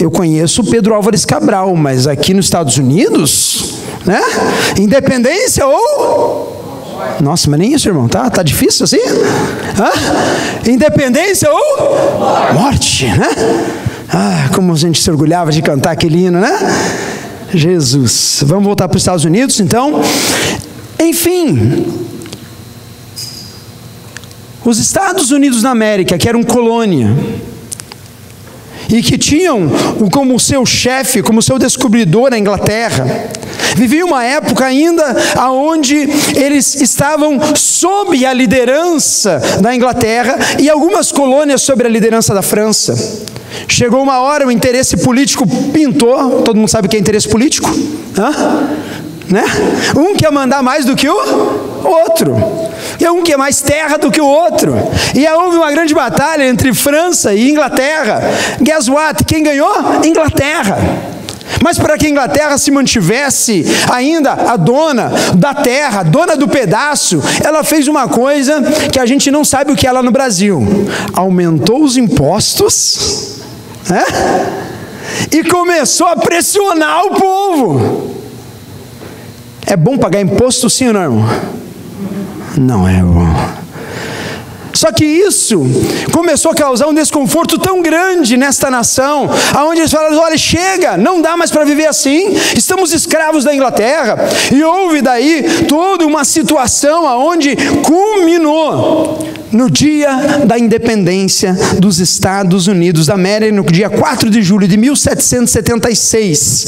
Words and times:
Eu 0.00 0.10
conheço 0.10 0.64
Pedro 0.64 0.94
Álvares 0.94 1.26
Cabral, 1.26 1.76
mas 1.76 2.06
aqui 2.06 2.32
nos 2.32 2.46
Estados 2.46 2.78
Unidos, 2.78 3.74
né? 4.06 4.20
Independência 4.78 5.66
ou 5.66 6.58
nossa, 7.20 7.50
mas 7.50 7.60
nem 7.60 7.72
isso, 7.72 7.88
irmão, 7.88 8.08
tá? 8.08 8.28
Tá 8.30 8.42
difícil 8.42 8.84
assim? 8.84 8.98
Hã? 8.98 10.70
Independência 10.70 11.48
ou 11.50 12.54
morte, 12.54 13.06
né? 13.06 13.28
Ah, 14.08 14.50
como 14.54 14.72
a 14.72 14.76
gente 14.76 15.00
se 15.00 15.10
orgulhava 15.10 15.52
de 15.52 15.62
cantar 15.62 15.92
aquele 15.92 16.24
hino, 16.24 16.40
né? 16.40 16.58
Jesus. 17.54 18.42
Vamos 18.46 18.64
voltar 18.64 18.88
para 18.88 18.96
os 18.96 19.02
Estados 19.02 19.24
Unidos, 19.24 19.60
então. 19.60 20.02
Enfim, 20.98 21.86
os 24.64 24.78
Estados 24.78 25.30
Unidos 25.30 25.62
da 25.62 25.70
América, 25.70 26.18
que 26.18 26.28
eram 26.28 26.42
colônia, 26.42 27.16
e 28.90 29.02
que 29.02 29.16
tinham 29.16 29.70
como 30.12 30.38
seu 30.38 30.66
chefe, 30.66 31.22
como 31.22 31.42
seu 31.42 31.58
descobridor 31.58 32.32
a 32.32 32.38
Inglaterra, 32.38 33.06
viviam 33.76 34.08
uma 34.08 34.24
época 34.24 34.64
ainda 34.64 35.16
onde 35.50 36.08
eles 36.34 36.74
estavam 36.80 37.38
sob 37.54 38.24
a 38.24 38.32
liderança 38.32 39.40
da 39.60 39.74
Inglaterra 39.74 40.36
e 40.58 40.68
algumas 40.68 41.12
colônias 41.12 41.62
sobre 41.62 41.86
a 41.86 41.90
liderança 41.90 42.34
da 42.34 42.42
França. 42.42 43.28
Chegou 43.68 44.02
uma 44.02 44.20
hora, 44.20 44.46
o 44.46 44.50
interesse 44.50 44.96
político 44.96 45.44
pintou, 45.72 46.42
todo 46.42 46.56
mundo 46.56 46.68
sabe 46.68 46.86
o 46.86 46.90
que 46.90 46.96
é 46.96 47.00
interesse 47.00 47.28
político? 47.28 47.68
Hã? 48.16 48.68
Né? 49.30 49.44
Um 49.96 50.16
quer 50.16 50.32
mandar 50.32 50.60
mais 50.62 50.84
do 50.84 50.96
que 50.96 51.08
o 51.08 51.16
outro. 51.84 52.36
E 52.98 53.08
um 53.08 53.22
quer 53.22 53.38
mais 53.38 53.62
terra 53.62 53.96
do 53.96 54.10
que 54.10 54.20
o 54.20 54.26
outro. 54.26 54.74
E 55.14 55.26
houve 55.28 55.56
uma 55.56 55.70
grande 55.70 55.94
batalha 55.94 56.48
entre 56.48 56.74
França 56.74 57.32
e 57.32 57.50
Inglaterra. 57.50 58.20
Guess 58.60 58.88
what? 58.90 59.24
Quem 59.24 59.42
ganhou? 59.42 59.72
Inglaterra. 60.04 60.76
Mas 61.62 61.78
para 61.78 61.96
que 61.96 62.06
a 62.06 62.08
Inglaterra 62.08 62.58
se 62.58 62.70
mantivesse 62.70 63.64
ainda 63.90 64.32
a 64.32 64.56
dona 64.56 65.12
da 65.34 65.54
terra, 65.54 66.02
dona 66.02 66.36
do 66.36 66.48
pedaço, 66.48 67.22
ela 67.44 67.62
fez 67.62 67.86
uma 67.86 68.08
coisa 68.08 68.62
que 68.90 68.98
a 68.98 69.06
gente 69.06 69.30
não 69.30 69.44
sabe 69.44 69.72
o 69.72 69.76
que 69.76 69.86
é 69.86 69.92
lá 69.92 70.02
no 70.02 70.10
Brasil: 70.10 70.62
aumentou 71.12 71.82
os 71.82 71.96
impostos 71.96 73.40
né? 73.88 74.04
e 75.30 75.44
começou 75.44 76.06
a 76.06 76.16
pressionar 76.16 77.04
o 77.04 77.10
povo. 77.10 78.09
É 79.66 79.76
bom 79.76 79.96
pagar 79.96 80.20
imposto 80.20 80.68
sim 80.68 80.88
ou 80.88 80.92
não, 80.92 81.02
irmão? 81.02 81.28
Não 82.56 82.88
é 82.88 83.02
bom. 83.02 83.60
Só 84.72 84.90
que 84.92 85.04
isso 85.04 85.60
começou 86.12 86.52
a 86.52 86.54
causar 86.54 86.86
um 86.86 86.94
desconforto 86.94 87.58
tão 87.58 87.82
grande 87.82 88.36
nesta 88.36 88.70
nação, 88.70 89.28
aonde 89.54 89.80
eles 89.80 89.92
falaram: 89.92 90.18
olha, 90.18 90.38
chega, 90.38 90.96
não 90.96 91.20
dá 91.20 91.36
mais 91.36 91.50
para 91.50 91.64
viver 91.64 91.86
assim, 91.86 92.34
estamos 92.56 92.92
escravos 92.92 93.44
da 93.44 93.54
Inglaterra. 93.54 94.16
E 94.50 94.62
houve 94.62 95.02
daí 95.02 95.64
toda 95.68 96.06
uma 96.06 96.24
situação 96.24 97.06
aonde 97.06 97.56
culminou 97.84 99.18
no 99.52 99.70
dia 99.70 100.44
da 100.46 100.58
independência 100.58 101.56
dos 101.78 101.98
Estados 101.98 102.66
Unidos 102.66 103.06
da 103.06 103.14
América, 103.14 103.52
no 103.54 103.62
dia 103.64 103.88
4 103.90 104.28
de 104.30 104.42
julho 104.42 104.66
de 104.68 104.76
1776, 104.76 106.66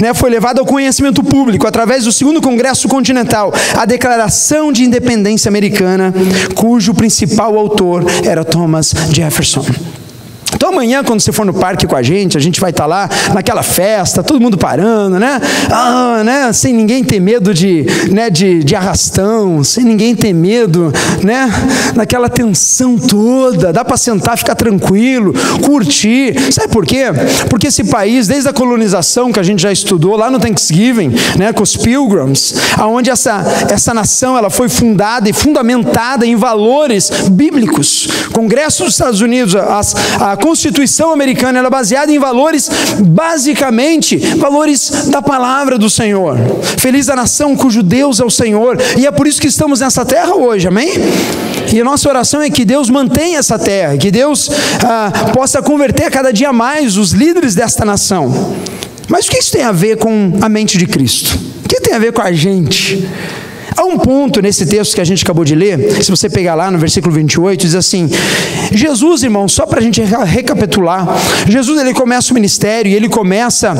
né, 0.00 0.14
foi 0.14 0.30
levado 0.30 0.58
ao 0.58 0.66
conhecimento 0.66 1.22
público, 1.22 1.66
através 1.66 2.04
do 2.04 2.12
segundo 2.12 2.40
Congresso 2.40 2.88
Continental, 2.88 3.52
a 3.76 3.84
Declaração 3.84 4.72
de 4.72 4.84
Independência 4.84 5.48
Americana, 5.48 6.14
cujo 6.54 6.94
principal 6.94 7.58
autor 7.58 8.04
era 8.24 8.44
Thomas 8.44 8.94
Jefferson. 9.12 9.64
Então 10.54 10.70
amanhã, 10.70 11.02
quando 11.04 11.20
você 11.20 11.32
for 11.32 11.44
no 11.44 11.54
parque 11.54 11.86
com 11.86 11.96
a 11.96 12.02
gente, 12.02 12.36
a 12.36 12.40
gente 12.40 12.60
vai 12.60 12.70
estar 12.70 12.86
lá 12.86 13.08
naquela 13.32 13.62
festa, 13.62 14.22
todo 14.22 14.40
mundo 14.40 14.56
parando, 14.56 15.18
né? 15.18 15.40
Ah, 15.70 16.22
né? 16.24 16.52
Sem 16.52 16.72
ninguém 16.72 17.04
ter 17.04 17.20
medo 17.20 17.52
de, 17.52 17.86
né, 18.10 18.30
de, 18.30 18.62
de 18.64 18.74
arrastão, 18.74 19.62
sem 19.62 19.84
ninguém 19.84 20.14
ter 20.14 20.32
medo, 20.32 20.92
né? 21.22 21.50
Naquela 21.94 22.28
tensão 22.28 22.96
toda, 22.96 23.72
dá 23.72 23.84
para 23.84 23.96
sentar, 23.96 24.36
ficar 24.36 24.54
tranquilo, 24.54 25.32
curtir. 25.64 26.34
Sabe 26.52 26.68
por 26.68 26.86
quê? 26.86 27.04
Porque 27.48 27.68
esse 27.68 27.84
país, 27.84 28.26
desde 28.26 28.48
a 28.48 28.52
colonização 28.52 29.32
que 29.32 29.40
a 29.40 29.42
gente 29.42 29.62
já 29.62 29.72
estudou 29.72 30.16
lá 30.16 30.30
no 30.30 30.38
Thanksgiving, 30.38 31.12
né, 31.36 31.52
com 31.52 31.62
os 31.62 31.76
Pilgrims, 31.76 32.54
aonde 32.76 33.10
essa 33.10 33.38
essa 33.70 33.94
nação 33.94 34.36
ela 34.36 34.50
foi 34.50 34.68
fundada 34.68 35.28
e 35.28 35.32
fundamentada 35.32 36.26
em 36.26 36.36
valores 36.36 37.10
bíblicos. 37.30 38.08
Congresso 38.32 38.84
dos 38.84 38.94
Estados 38.94 39.20
Unidos, 39.20 39.54
as, 39.54 39.94
a 40.20 40.36
Constituição 40.40 41.12
americana 41.12 41.58
é 41.58 41.70
baseada 41.70 42.12
em 42.12 42.18
valores, 42.18 42.70
basicamente, 43.00 44.16
valores 44.36 45.08
da 45.08 45.20
palavra 45.20 45.78
do 45.78 45.90
Senhor. 45.90 46.36
Feliz 46.78 47.08
a 47.08 47.16
nação 47.16 47.56
cujo 47.56 47.82
Deus 47.82 48.20
é 48.20 48.24
o 48.24 48.30
Senhor, 48.30 48.78
e 48.96 49.06
é 49.06 49.10
por 49.10 49.26
isso 49.26 49.40
que 49.40 49.48
estamos 49.48 49.80
nessa 49.80 50.04
terra 50.04 50.34
hoje, 50.34 50.68
amém? 50.68 50.92
E 51.72 51.80
a 51.80 51.84
nossa 51.84 52.08
oração 52.08 52.40
é 52.40 52.48
que 52.48 52.64
Deus 52.64 52.88
mantenha 52.88 53.38
essa 53.38 53.58
terra, 53.58 53.96
que 53.96 54.10
Deus 54.10 54.50
ah, 54.84 55.30
possa 55.34 55.60
converter 55.60 56.10
cada 56.10 56.32
dia 56.32 56.52
mais 56.52 56.96
os 56.96 57.12
líderes 57.12 57.54
desta 57.54 57.84
nação. 57.84 58.54
Mas 59.08 59.26
o 59.26 59.30
que 59.30 59.38
isso 59.38 59.52
tem 59.52 59.62
a 59.62 59.72
ver 59.72 59.96
com 59.96 60.38
a 60.40 60.48
mente 60.48 60.78
de 60.78 60.86
Cristo? 60.86 61.38
O 61.64 61.68
que 61.68 61.80
tem 61.80 61.94
a 61.94 61.98
ver 61.98 62.12
com 62.12 62.22
a 62.22 62.32
gente? 62.32 63.08
Há 63.78 63.84
um 63.84 63.96
ponto 63.96 64.42
nesse 64.42 64.66
texto 64.66 64.96
que 64.96 65.00
a 65.00 65.04
gente 65.04 65.22
acabou 65.22 65.44
de 65.44 65.54
ler, 65.54 66.02
se 66.02 66.10
você 66.10 66.28
pegar 66.28 66.56
lá 66.56 66.68
no 66.68 66.78
versículo 66.78 67.14
28, 67.14 67.60
diz 67.60 67.76
assim: 67.76 68.10
Jesus, 68.72 69.22
irmão, 69.22 69.46
só 69.46 69.66
para 69.66 69.78
a 69.78 69.82
gente 69.82 70.02
recapitular, 70.02 71.06
Jesus 71.48 71.80
ele 71.80 71.94
começa 71.94 72.32
o 72.32 72.34
ministério 72.34 72.90
e 72.90 72.94
ele 72.96 73.08
começa 73.08 73.72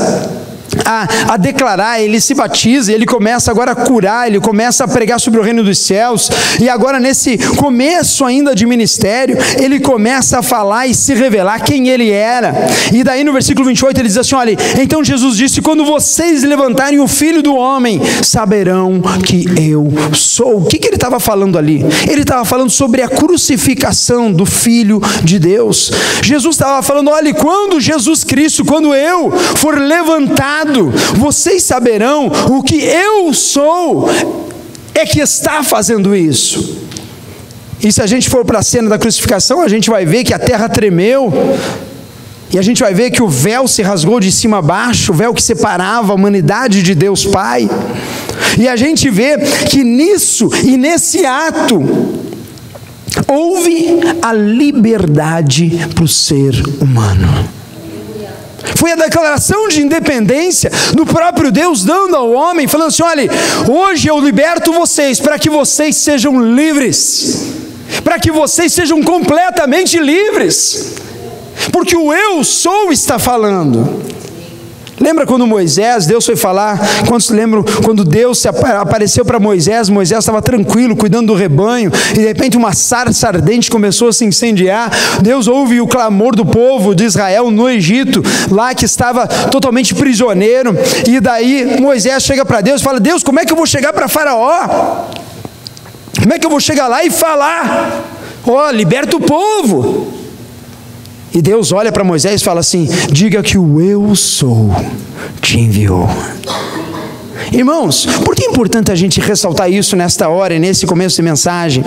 a, 0.84 1.32
a, 1.34 1.36
declarar, 1.36 2.00
ele 2.00 2.20
se 2.20 2.34
batiza, 2.34 2.92
ele 2.92 3.06
começa 3.06 3.50
agora 3.50 3.72
a 3.72 3.74
curar, 3.74 4.26
ele 4.26 4.40
começa 4.40 4.84
a 4.84 4.88
pregar 4.88 5.20
sobre 5.20 5.40
o 5.40 5.42
reino 5.42 5.62
dos 5.62 5.78
céus, 5.78 6.30
e 6.60 6.68
agora 6.68 6.98
nesse 6.98 7.38
começo 7.56 8.24
ainda 8.24 8.54
de 8.54 8.66
ministério, 8.66 9.36
ele 9.58 9.80
começa 9.80 10.38
a 10.38 10.42
falar 10.42 10.86
e 10.86 10.94
se 10.94 11.14
revelar 11.14 11.60
quem 11.60 11.88
ele 11.88 12.10
era. 12.10 12.54
E 12.92 13.02
daí 13.02 13.24
no 13.24 13.32
versículo 13.32 13.66
28 13.66 13.98
ele 13.98 14.08
diz 14.08 14.16
assim: 14.16 14.34
olha, 14.34 14.56
então 14.80 15.04
Jesus 15.04 15.36
disse: 15.36 15.60
quando 15.60 15.84
vocês 15.84 16.42
levantarem 16.42 17.00
o 17.00 17.08
filho 17.08 17.42
do 17.42 17.54
homem, 17.54 18.00
saberão 18.22 19.00
que 19.24 19.46
eu 19.56 19.92
sou. 20.14 20.62
O 20.62 20.66
que, 20.66 20.78
que 20.78 20.88
ele 20.88 20.96
estava 20.96 21.20
falando 21.20 21.58
ali? 21.58 21.84
Ele 22.08 22.22
estava 22.22 22.44
falando 22.44 22.70
sobre 22.70 23.02
a 23.02 23.08
crucificação 23.08 24.32
do 24.32 24.46
filho 24.46 25.00
de 25.22 25.38
Deus. 25.38 25.90
Jesus 26.22 26.56
estava 26.56 26.82
falando: 26.82 27.10
olha, 27.10 27.32
quando 27.34 27.80
Jesus 27.80 28.24
Cristo, 28.24 28.64
quando 28.64 28.94
eu 28.94 29.30
for 29.30 29.78
levantado, 29.78 30.67
vocês 31.16 31.62
saberão 31.62 32.30
o 32.50 32.62
que 32.62 32.82
eu 32.82 33.32
sou 33.34 34.08
é 34.94 35.06
que 35.06 35.20
está 35.20 35.62
fazendo 35.62 36.14
isso. 36.14 36.78
E 37.80 37.92
se 37.92 38.02
a 38.02 38.06
gente 38.06 38.28
for 38.28 38.44
para 38.44 38.58
a 38.58 38.62
cena 38.62 38.88
da 38.88 38.98
crucificação, 38.98 39.60
a 39.62 39.68
gente 39.68 39.88
vai 39.88 40.04
ver 40.04 40.24
que 40.24 40.34
a 40.34 40.38
terra 40.38 40.68
tremeu, 40.68 41.32
e 42.52 42.58
a 42.58 42.62
gente 42.62 42.82
vai 42.82 42.94
ver 42.94 43.10
que 43.10 43.22
o 43.22 43.28
véu 43.28 43.68
se 43.68 43.82
rasgou 43.82 44.18
de 44.18 44.32
cima 44.32 44.58
a 44.58 44.62
baixo, 44.62 45.12
o 45.12 45.14
véu 45.14 45.34
que 45.34 45.42
separava 45.42 46.12
a 46.12 46.14
humanidade 46.14 46.82
de 46.82 46.94
Deus 46.94 47.24
Pai. 47.24 47.68
E 48.58 48.66
a 48.66 48.74
gente 48.74 49.10
vê 49.10 49.38
que 49.68 49.84
nisso 49.84 50.50
e 50.64 50.76
nesse 50.76 51.24
ato 51.26 51.80
houve 53.26 54.00
a 54.22 54.32
liberdade 54.32 55.86
para 55.94 56.04
o 56.04 56.08
ser 56.08 56.54
humano. 56.80 57.57
Foi 58.76 58.92
a 58.92 58.96
declaração 58.96 59.68
de 59.68 59.82
independência 59.82 60.70
do 60.94 61.06
próprio 61.06 61.50
Deus 61.50 61.84
dando 61.84 62.16
ao 62.16 62.30
homem, 62.32 62.66
falando 62.66 62.88
assim: 62.88 63.02
olha, 63.02 63.28
hoje 63.68 64.08
eu 64.08 64.18
liberto 64.18 64.72
vocês 64.72 65.20
para 65.20 65.38
que 65.38 65.48
vocês 65.48 65.96
sejam 65.96 66.40
livres, 66.40 67.52
para 68.02 68.18
que 68.18 68.30
vocês 68.30 68.72
sejam 68.72 69.02
completamente 69.02 69.98
livres, 69.98 70.94
porque 71.72 71.96
o 71.96 72.12
eu 72.12 72.42
sou 72.42 72.92
está 72.92 73.18
falando. 73.18 74.17
Lembra 75.00 75.26
quando 75.26 75.46
Moisés, 75.46 76.06
Deus 76.06 76.26
foi 76.26 76.36
falar, 76.36 76.78
quantos 77.06 77.30
lembram 77.30 77.64
quando 77.84 78.04
Deus 78.04 78.44
apareceu 78.46 79.24
para 79.24 79.38
Moisés, 79.38 79.88
Moisés 79.88 80.20
estava 80.20 80.42
tranquilo, 80.42 80.96
cuidando 80.96 81.28
do 81.28 81.34
rebanho, 81.34 81.90
e 82.12 82.14
de 82.14 82.26
repente 82.26 82.56
uma 82.56 82.72
sarça 82.72 83.28
ardente 83.28 83.70
começou 83.70 84.08
a 84.08 84.12
se 84.12 84.24
incendiar, 84.24 84.90
Deus 85.22 85.46
ouve 85.46 85.80
o 85.80 85.86
clamor 85.86 86.34
do 86.34 86.44
povo 86.44 86.94
de 86.94 87.04
Israel 87.04 87.50
no 87.50 87.68
Egito, 87.68 88.22
lá 88.50 88.74
que 88.74 88.84
estava 88.84 89.26
totalmente 89.26 89.94
prisioneiro, 89.94 90.74
e 91.06 91.20
daí 91.20 91.80
Moisés 91.80 92.22
chega 92.22 92.44
para 92.44 92.60
Deus 92.60 92.80
e 92.80 92.84
fala, 92.84 92.98
Deus, 92.98 93.22
como 93.22 93.38
é 93.40 93.44
que 93.44 93.52
eu 93.52 93.56
vou 93.56 93.66
chegar 93.66 93.92
para 93.92 94.08
faraó? 94.08 95.06
Como 96.20 96.34
é 96.34 96.38
que 96.38 96.44
eu 96.46 96.50
vou 96.50 96.60
chegar 96.60 96.88
lá 96.88 97.04
e 97.04 97.10
falar? 97.10 98.02
Ó, 98.44 98.66
oh, 98.66 98.70
liberta 98.70 99.16
o 99.16 99.20
povo. 99.20 100.17
E 101.38 101.40
Deus 101.40 101.70
olha 101.70 101.92
para 101.92 102.02
Moisés 102.02 102.40
e 102.40 102.44
fala 102.44 102.58
assim: 102.58 102.88
Diga 103.12 103.44
que 103.44 103.56
o 103.56 103.80
eu 103.80 104.12
sou 104.16 104.74
te 105.40 105.56
enviou. 105.56 106.08
Irmãos, 107.52 108.06
por 108.24 108.34
que 108.34 108.44
é 108.44 108.48
importante 108.48 108.92
a 108.92 108.94
gente 108.94 109.20
ressaltar 109.20 109.70
isso 109.70 109.96
nesta 109.96 110.28
hora 110.28 110.54
e 110.54 110.58
nesse 110.58 110.86
começo 110.86 111.16
de 111.16 111.22
mensagem? 111.22 111.82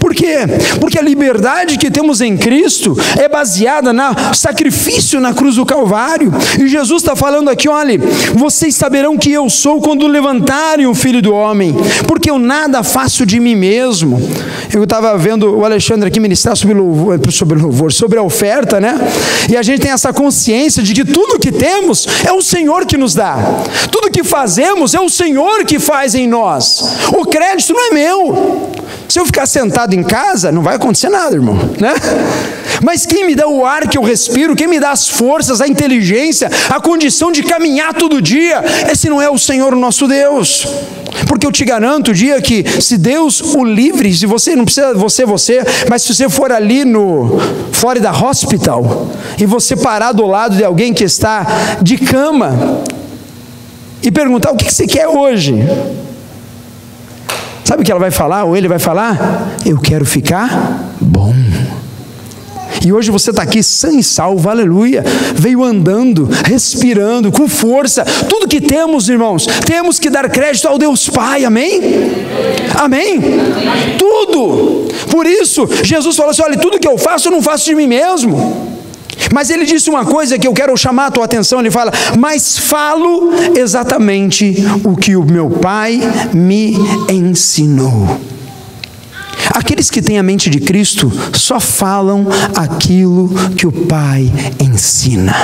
Por 0.00 0.14
quê? 0.14 0.38
Porque 0.80 0.98
a 0.98 1.02
liberdade 1.02 1.78
que 1.78 1.90
temos 1.90 2.20
em 2.20 2.36
Cristo 2.36 2.96
é 3.18 3.28
baseada 3.28 3.92
no 3.92 4.34
sacrifício 4.34 5.20
na 5.20 5.32
cruz 5.32 5.56
do 5.56 5.64
Calvário. 5.64 6.32
E 6.58 6.66
Jesus 6.66 7.02
está 7.02 7.14
falando 7.14 7.48
aqui: 7.48 7.68
olha, 7.68 7.98
vocês 8.34 8.74
saberão 8.74 9.16
que 9.16 9.30
eu 9.30 9.48
sou 9.48 9.80
quando 9.80 10.06
levantarem 10.06 10.86
o 10.86 10.94
Filho 10.94 11.22
do 11.22 11.32
Homem, 11.32 11.74
porque 12.06 12.30
eu 12.30 12.38
nada 12.38 12.82
faço 12.82 13.24
de 13.24 13.38
mim 13.38 13.54
mesmo. 13.54 14.20
Eu 14.72 14.84
estava 14.84 15.16
vendo 15.16 15.56
o 15.56 15.64
Alexandre 15.64 16.08
aqui 16.08 16.18
ministrar 16.18 16.56
sobre 16.56 16.74
louvor, 16.74 17.20
sobre 17.32 17.58
louvor, 17.58 17.92
sobre 17.92 18.18
a 18.18 18.22
oferta, 18.22 18.80
né? 18.80 18.98
E 19.48 19.56
a 19.56 19.62
gente 19.62 19.80
tem 19.80 19.92
essa 19.92 20.12
consciência 20.12 20.82
de 20.82 20.92
que 20.92 21.04
tudo 21.04 21.38
que 21.38 21.52
temos 21.52 22.06
é 22.24 22.32
o 22.32 22.42
Senhor 22.42 22.84
que 22.86 22.96
nos 22.96 23.14
dá, 23.14 23.36
tudo 23.90 24.10
que 24.10 24.24
fazemos 24.24 24.95
é 24.96 25.00
o 25.00 25.08
Senhor 25.08 25.64
que 25.64 25.78
faz 25.78 26.14
em 26.14 26.26
nós. 26.26 26.82
O 27.16 27.24
crédito 27.24 27.72
não 27.72 27.88
é 27.88 27.94
meu. 27.94 28.72
Se 29.08 29.20
eu 29.20 29.26
ficar 29.26 29.46
sentado 29.46 29.94
em 29.94 30.02
casa, 30.02 30.50
não 30.50 30.62
vai 30.62 30.76
acontecer 30.76 31.08
nada, 31.08 31.34
irmão, 31.34 31.54
né? 31.78 31.94
Mas 32.82 33.06
quem 33.06 33.26
me 33.26 33.34
dá 33.34 33.46
o 33.46 33.64
ar 33.64 33.88
que 33.88 33.96
eu 33.96 34.02
respiro, 34.02 34.54
quem 34.54 34.66
me 34.66 34.78
dá 34.78 34.90
as 34.90 35.08
forças, 35.08 35.60
a 35.60 35.68
inteligência, 35.68 36.50
a 36.68 36.80
condição 36.80 37.32
de 37.32 37.42
caminhar 37.42 37.94
todo 37.94 38.20
dia, 38.20 38.62
esse 38.90 39.08
não 39.08 39.20
é 39.22 39.30
o 39.30 39.38
Senhor 39.38 39.74
nosso 39.74 40.06
Deus. 40.06 40.66
Porque 41.26 41.46
eu 41.46 41.52
te 41.52 41.64
garanto, 41.64 42.10
o 42.10 42.14
dia 42.14 42.40
que 42.42 42.64
se 42.80 42.98
Deus 42.98 43.40
o 43.40 43.64
livre, 43.64 44.14
se 44.14 44.26
você 44.26 44.54
não 44.54 44.64
precisa 44.64 44.92
você 44.94 45.24
você, 45.24 45.64
mas 45.88 46.02
se 46.02 46.14
você 46.14 46.28
for 46.28 46.52
ali 46.52 46.84
no 46.84 47.38
Florida 47.72 48.12
Hospital 48.12 49.08
e 49.38 49.46
você 49.46 49.74
parar 49.74 50.12
do 50.12 50.26
lado 50.26 50.56
de 50.56 50.64
alguém 50.64 50.92
que 50.92 51.04
está 51.04 51.46
de 51.80 51.96
cama, 51.96 52.84
e 54.02 54.10
perguntar: 54.10 54.52
o 54.52 54.56
que 54.56 54.72
você 54.72 54.86
quer 54.86 55.08
hoje? 55.08 55.54
Sabe 57.64 57.82
o 57.82 57.84
que 57.84 57.90
ela 57.90 58.00
vai 58.00 58.12
falar, 58.12 58.44
ou 58.44 58.56
ele 58.56 58.68
vai 58.68 58.78
falar? 58.78 59.56
Eu 59.64 59.78
quero 59.78 60.04
ficar 60.04 60.94
bom. 61.00 61.34
E 62.84 62.92
hoje 62.92 63.10
você 63.10 63.30
está 63.30 63.42
aqui 63.42 63.64
sem 63.64 64.00
salvo, 64.00 64.48
aleluia. 64.48 65.02
Veio 65.34 65.64
andando, 65.64 66.28
respirando, 66.44 67.32
com 67.32 67.48
força. 67.48 68.04
Tudo 68.28 68.46
que 68.46 68.60
temos, 68.60 69.08
irmãos, 69.08 69.46
temos 69.64 69.98
que 69.98 70.08
dar 70.08 70.30
crédito 70.30 70.68
ao 70.68 70.78
Deus 70.78 71.08
Pai, 71.08 71.44
amém? 71.44 71.80
Amém? 72.76 73.20
Tudo. 73.98 74.86
Por 75.10 75.26
isso, 75.26 75.68
Jesus 75.82 76.14
falou 76.14 76.30
assim: 76.30 76.42
olha, 76.42 76.56
tudo 76.56 76.78
que 76.78 76.86
eu 76.86 76.96
faço, 76.96 77.26
eu 77.26 77.32
não 77.32 77.42
faço 77.42 77.64
de 77.64 77.74
mim 77.74 77.88
mesmo. 77.88 78.75
Mas 79.32 79.50
ele 79.50 79.64
disse 79.64 79.90
uma 79.90 80.04
coisa 80.04 80.38
que 80.38 80.46
eu 80.46 80.52
quero 80.52 80.76
chamar 80.76 81.06
a 81.06 81.10
tua 81.10 81.24
atenção: 81.24 81.60
ele 81.60 81.70
fala, 81.70 81.92
mas 82.18 82.58
falo 82.58 83.32
exatamente 83.56 84.54
o 84.84 84.96
que 84.96 85.16
o 85.16 85.24
meu 85.24 85.50
pai 85.50 86.00
me 86.32 86.76
ensinou. 87.08 88.20
Aqueles 89.54 89.90
que 89.90 90.02
têm 90.02 90.18
a 90.18 90.22
mente 90.22 90.50
de 90.50 90.60
Cristo 90.60 91.10
só 91.32 91.58
falam 91.58 92.26
aquilo 92.54 93.30
que 93.56 93.66
o 93.66 93.72
Pai 93.72 94.30
ensina. 94.60 95.34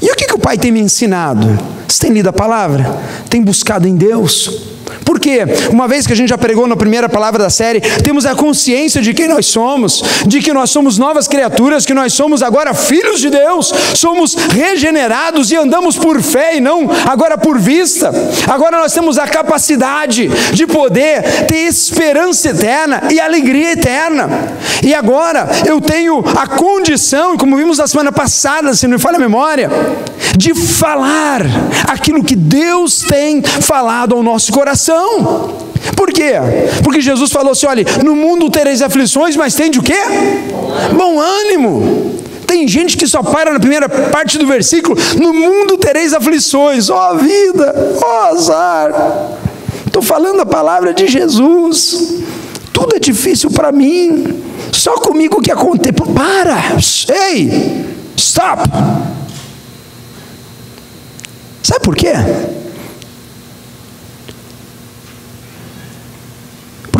E 0.00 0.10
o 0.10 0.16
que, 0.16 0.26
que 0.26 0.34
o 0.34 0.38
Pai 0.38 0.56
tem 0.56 0.72
me 0.72 0.80
ensinado? 0.80 1.58
Você 1.86 2.00
tem 2.00 2.12
lido 2.12 2.28
a 2.28 2.32
palavra? 2.32 2.98
Tem 3.28 3.42
buscado 3.42 3.86
em 3.86 3.94
Deus? 3.94 4.73
Porque, 5.04 5.40
uma 5.70 5.86
vez 5.86 6.06
que 6.06 6.12
a 6.12 6.16
gente 6.16 6.28
já 6.28 6.38
pregou 6.38 6.66
na 6.66 6.76
primeira 6.76 7.08
palavra 7.08 7.42
da 7.42 7.50
série, 7.50 7.80
temos 7.80 8.26
a 8.26 8.34
consciência 8.34 9.00
de 9.00 9.14
quem 9.14 9.28
nós 9.28 9.46
somos, 9.46 10.02
de 10.26 10.40
que 10.40 10.52
nós 10.52 10.70
somos 10.70 10.98
novas 10.98 11.28
criaturas, 11.28 11.86
que 11.86 11.94
nós 11.94 12.12
somos 12.12 12.42
agora 12.42 12.74
filhos 12.74 13.20
de 13.20 13.30
Deus, 13.30 13.72
somos 13.94 14.34
regenerados 14.34 15.50
e 15.50 15.56
andamos 15.56 15.96
por 15.96 16.20
fé 16.20 16.56
e 16.56 16.60
não 16.60 16.88
agora 17.06 17.38
por 17.38 17.58
vista. 17.58 18.12
Agora 18.48 18.78
nós 18.78 18.92
temos 18.92 19.18
a 19.18 19.26
capacidade 19.26 20.28
de 20.52 20.66
poder 20.66 21.46
ter 21.46 21.66
esperança 21.66 22.50
eterna 22.50 23.02
e 23.10 23.20
alegria 23.20 23.72
eterna. 23.72 24.28
E 24.82 24.94
agora 24.94 25.48
eu 25.66 25.80
tenho 25.80 26.22
a 26.36 26.46
condição, 26.46 27.36
como 27.36 27.56
vimos 27.56 27.78
na 27.78 27.86
semana 27.86 28.12
passada, 28.12 28.74
se 28.74 28.86
não 28.86 28.96
me 28.96 29.02
falha 29.02 29.16
a 29.16 29.20
memória, 29.20 29.70
de 30.36 30.54
falar 30.54 31.42
aquilo 31.88 32.24
que 32.24 32.36
Deus 32.36 33.00
tem 33.00 33.42
falado 33.42 34.14
ao 34.14 34.22
nosso 34.22 34.52
coração. 34.52 34.73
Por 35.96 36.12
quê? 36.12 36.32
Porque 36.82 37.00
Jesus 37.00 37.30
falou 37.30 37.52
assim: 37.52 37.66
olha, 37.66 37.84
no 38.04 38.14
mundo 38.14 38.50
tereis 38.50 38.82
aflições, 38.82 39.36
mas 39.36 39.54
tem 39.54 39.70
de 39.70 39.78
o 39.78 39.82
quê? 39.82 39.98
Bom 40.96 41.20
ânimo. 41.20 42.14
Tem 42.46 42.68
gente 42.68 42.96
que 42.96 43.06
só 43.06 43.22
para 43.22 43.52
na 43.52 43.60
primeira 43.60 43.88
parte 43.88 44.38
do 44.38 44.46
versículo: 44.46 44.96
no 45.20 45.32
mundo 45.32 45.76
tereis 45.76 46.12
aflições, 46.12 46.90
ó 46.90 47.12
oh, 47.12 47.18
vida, 47.18 47.98
ó 48.02 48.06
oh, 48.06 48.34
azar. 48.34 48.92
Estou 49.86 50.02
falando 50.02 50.40
a 50.40 50.46
palavra 50.46 50.92
de 50.92 51.06
Jesus. 51.06 52.22
Tudo 52.72 52.96
é 52.96 52.98
difícil 52.98 53.50
para 53.50 53.70
mim. 53.70 54.42
Só 54.72 54.94
comigo 54.94 55.40
que 55.40 55.52
acontece. 55.52 55.94
Para! 56.14 56.56
Ei! 57.28 57.84
Stop! 58.16 58.68
Sabe 61.62 61.80
por 61.80 61.94
quê? 61.94 62.12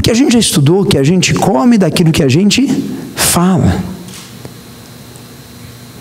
Porque 0.05 0.11
a 0.11 0.15
gente 0.15 0.35
já 0.35 0.39
estudou 0.39 0.85
que 0.85 0.99
a 0.99 1.03
gente 1.03 1.33
come 1.33 1.79
daquilo 1.79 2.12
que 2.12 2.23
a 2.23 2.29
gente 2.29 2.69
fala. 3.17 3.83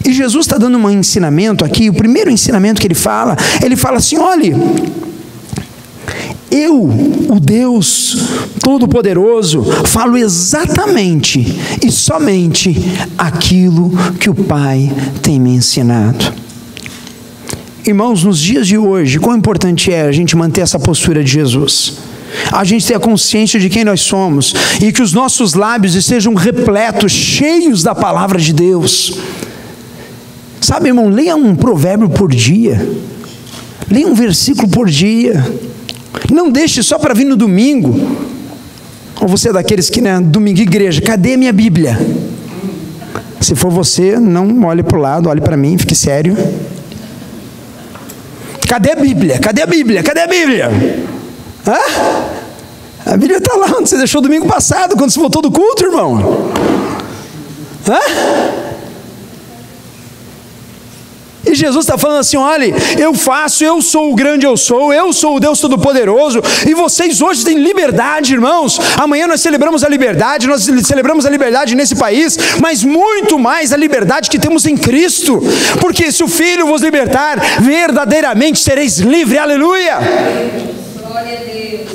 E 0.04 0.12
Jesus 0.12 0.46
está 0.46 0.58
dando 0.58 0.78
um 0.78 0.90
ensinamento 0.90 1.64
aqui, 1.64 1.90
o 1.90 1.94
primeiro 1.94 2.30
ensinamento 2.30 2.82
que 2.82 2.88
ele 2.88 2.96
fala, 2.96 3.38
ele 3.64 3.78
fala 3.78 4.00
assim: 4.00 4.18
olhe, 4.18 4.54
eu, 6.52 6.84
o 7.30 7.40
Deus 7.40 8.18
Todo-Poderoso, 8.60 9.64
falo 9.86 10.18
exatamente 10.18 11.40
e 11.82 11.90
somente 11.90 12.76
aquilo 13.18 13.90
que 14.20 14.30
o 14.30 14.36
Pai 14.36 14.92
tem 15.22 15.40
me 15.40 15.52
ensinado. 15.52 16.26
Irmãos, 17.88 18.26
nos 18.26 18.38
dias 18.38 18.68
de 18.68 18.78
hoje, 18.78 19.18
quão 19.18 19.38
importante 19.38 19.94
é 19.94 20.02
a 20.02 20.12
gente 20.12 20.36
manter 20.36 20.60
essa 20.60 20.78
postura 20.78 21.24
de 21.24 21.32
Jesus 21.32 22.12
a 22.52 22.64
gente 22.64 22.86
ter 22.86 22.96
a 22.96 23.00
consciência 23.00 23.60
de 23.60 23.70
quem 23.70 23.84
nós 23.84 24.02
somos 24.02 24.54
e 24.82 24.92
que 24.92 25.02
os 25.02 25.14
nossos 25.14 25.54
lábios 25.54 25.96
estejam 25.96 26.34
repletos, 26.34 27.12
cheios 27.12 27.84
da 27.84 27.94
palavra 27.94 28.40
de 28.40 28.54
Deus. 28.54 29.18
Sabe, 30.62 30.88
irmão, 30.90 31.10
leia 31.10 31.36
um 31.36 31.56
provérbio 31.56 32.10
por 32.10 32.34
dia, 32.34 32.88
leia 33.90 34.08
um 34.08 34.14
versículo 34.14 34.68
por 34.68 34.90
dia, 34.90 35.46
não 36.32 36.50
deixe 36.50 36.82
só 36.82 36.98
para 36.98 37.14
vir 37.14 37.26
no 37.26 37.36
domingo. 37.36 37.94
Ou 39.22 39.28
você 39.28 39.50
é 39.50 39.54
daqueles 39.54 39.90
que, 39.90 40.02
né, 40.02 40.20
domingo 40.20 40.60
igreja, 40.60 41.02
cadê 41.02 41.38
minha 41.38 41.54
Bíblia? 41.54 42.00
Se 43.40 43.56
for 43.56 43.70
você, 43.70 44.18
não 44.18 44.64
olhe 44.64 44.82
para 44.82 44.98
o 44.98 45.02
lado, 45.02 45.28
olhe 45.28 45.42
para 45.42 45.58
mim, 45.58 45.78
fique 45.78 45.94
sério. 45.94 46.36
Cadê 48.68 48.92
a 48.92 48.96
Bíblia? 48.96 49.38
Cadê 49.38 49.62
a 49.62 49.68
Bíblia? 49.68 50.02
Cadê 50.02 50.22
a 50.22 50.28
Bíblia? 50.28 50.72
Hã? 51.68 51.78
A 53.06 53.18
Bíblia 53.18 53.38
está 53.38 53.56
lá 53.56 53.68
onde 53.78 53.90
você 53.90 53.98
deixou 53.98 54.22
domingo 54.22 54.48
passado, 54.48 54.96
quando 54.96 55.12
você 55.12 55.20
voltou 55.20 55.42
do 55.42 55.52
culto, 55.52 55.86
irmão. 55.86 56.52
Hã? 57.88 58.00
E 61.46 61.54
Jesus 61.54 61.86
está 61.86 61.98
falando 61.98 62.20
assim: 62.20 62.38
olha, 62.38 62.74
eu 62.98 63.14
faço, 63.14 63.64
eu 63.64 63.82
sou 63.82 64.12
o 64.12 64.16
grande 64.16 64.46
eu 64.46 64.56
sou, 64.58 64.94
eu 64.94 65.14
sou 65.14 65.36
o 65.36 65.40
Deus 65.40 65.60
Todo-Poderoso, 65.60 66.42
e 66.68 66.74
vocês 66.74 67.22
hoje 67.22 67.44
têm 67.44 67.60
liberdade, 67.60 68.34
irmãos. 68.34 68.80
Amanhã 68.98 69.28
nós 69.28 69.42
celebramos 69.42 69.84
a 69.84 69.90
liberdade, 69.90 70.48
nós 70.48 70.68
celebramos 70.84 71.26
a 71.26 71.30
liberdade 71.30 71.76
nesse 71.76 71.96
país, 71.96 72.38
mas 72.60 72.84
muito 72.84 73.38
mais 73.38 73.72
a 73.74 73.78
liberdade 73.78 74.30
que 74.30 74.40
temos 74.40 74.66
em 74.66 74.76
Cristo, 74.78 75.42
porque 75.80 76.12
se 76.12 76.24
o 76.24 76.28
Filho 76.28 76.66
vos 76.66 76.82
libertar, 76.82 77.40
verdadeiramente 77.60 78.60
sereis 78.60 79.00
livres, 79.00 79.40
aleluia. 79.40 80.83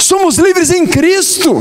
Somos 0.00 0.36
livres 0.36 0.70
em 0.70 0.86
Cristo. 0.86 1.56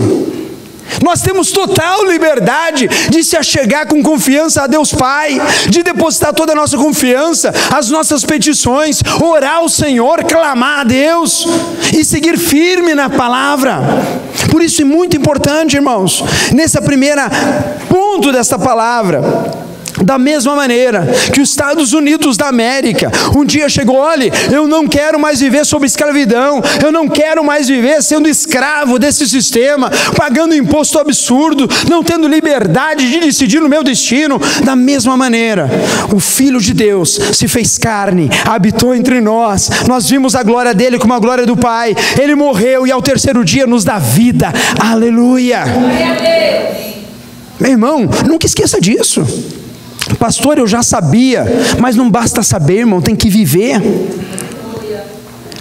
Nós 1.04 1.22
temos 1.22 1.52
total 1.52 2.06
liberdade 2.06 2.88
de 3.10 3.24
se 3.24 3.36
achegar 3.36 3.88
com 3.88 4.02
confiança 4.02 4.64
a 4.64 4.68
Deus 4.68 4.94
Pai, 4.94 5.40
de 5.70 5.84
depositar 5.84 6.34
toda 6.34 6.54
a 6.54 6.56
nossa 6.56 6.78
confiança, 6.78 7.54
as 7.72 7.90
nossas 7.90 8.24
petições, 8.24 9.02
orar 9.22 9.58
ao 9.58 9.70
Senhor, 9.70 10.24
clamar 10.24 10.80
a 10.80 10.84
Deus 10.84 11.46
e 11.94 12.04
seguir 12.04 12.38
firme 12.38 12.96
na 12.96 13.10
palavra. 13.10 13.80
Por 14.50 14.62
isso 14.62 14.82
é 14.82 14.86
muito 14.86 15.16
importante, 15.16 15.76
irmãos, 15.76 16.24
nessa 16.54 16.82
primeira 16.82 17.30
ponto 17.90 18.32
desta 18.32 18.58
palavra, 18.58 19.22
Da 20.04 20.18
mesma 20.18 20.56
maneira 20.56 21.08
que 21.34 21.42
os 21.42 21.50
Estados 21.50 21.94
Unidos 21.94 22.38
da 22.38 22.48
América 22.48 23.12
um 23.36 23.44
dia 23.44 23.68
chegou, 23.70 23.96
olha, 23.96 24.32
eu 24.52 24.68
não 24.68 24.88
quero 24.88 25.20
mais 25.20 25.40
viver 25.40 25.66
sob 25.66 25.86
escravidão, 25.86 26.62
eu 26.84 26.92
não 26.92 27.08
quero 27.08 27.44
mais 27.44 27.68
viver 27.68 28.02
sendo 28.02 28.28
escravo 28.28 29.00
desse 29.00 29.28
sistema, 29.28 29.92
pagando 30.16 30.56
imposto 30.56 31.00
absurdo, 31.00 31.68
não 31.90 32.04
tendo 32.04 32.28
liberdade 32.28 33.10
de 33.10 33.20
decidir 33.20 33.62
o 33.62 33.70
meu 33.70 33.84
destino. 33.84 34.40
Da 34.64 34.76
mesma 34.76 35.18
maneira, 35.18 35.70
o 36.14 36.20
Filho 36.20 36.60
de 36.60 36.74
Deus 36.74 37.20
se 37.34 37.48
fez 37.48 37.78
carne, 37.78 38.30
habitou 38.46 38.94
entre 38.94 39.22
nós, 39.22 39.70
nós 39.88 40.10
vimos 40.10 40.36
a 40.36 40.44
glória 40.44 40.74
dele 40.74 40.98
como 40.98 41.14
a 41.14 41.20
glória 41.20 41.46
do 41.46 41.58
Pai, 41.58 41.96
ele 42.20 42.36
morreu 42.36 42.86
e 42.86 42.92
ao 42.92 43.02
terceiro 43.02 43.44
dia 43.44 43.66
nos 43.66 43.84
dá 43.84 43.98
vida. 43.98 44.54
Aleluia! 44.80 45.64
Meu 47.60 47.72
irmão, 47.72 48.08
nunca 48.28 48.46
esqueça 48.46 48.80
disso. 48.80 49.26
Pastor, 50.20 50.58
eu 50.58 50.68
já 50.68 50.82
sabia, 50.82 51.46
mas 51.80 51.96
não 51.96 52.10
basta 52.10 52.42
saber, 52.42 52.80
irmão, 52.80 53.02
tem 53.02 53.16
que 53.16 53.30
viver. 53.30 53.82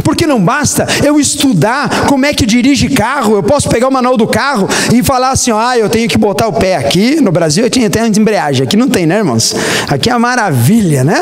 Porque 0.02 0.26
não 0.26 0.40
basta 0.40 0.86
eu 1.04 1.18
estudar 1.18 2.06
como 2.06 2.24
é 2.24 2.32
que 2.32 2.46
dirige 2.46 2.88
carro, 2.88 3.34
eu 3.34 3.42
posso 3.42 3.68
pegar 3.68 3.88
o 3.88 3.92
manual 3.92 4.16
do 4.16 4.26
carro 4.26 4.68
e 4.94 5.02
falar 5.02 5.30
assim: 5.30 5.50
ah, 5.50 5.76
eu 5.76 5.88
tenho 5.88 6.08
que 6.08 6.16
botar 6.16 6.46
o 6.46 6.52
pé 6.52 6.76
aqui. 6.76 7.20
No 7.20 7.32
Brasil 7.32 7.64
eu 7.64 7.70
tinha 7.70 7.88
até 7.88 8.06
embreagem, 8.06 8.64
aqui 8.64 8.76
não 8.76 8.88
tem, 8.88 9.04
né, 9.04 9.18
irmãos? 9.18 9.54
Aqui 9.88 10.08
é 10.08 10.12
uma 10.12 10.20
maravilha, 10.20 11.02
né? 11.02 11.20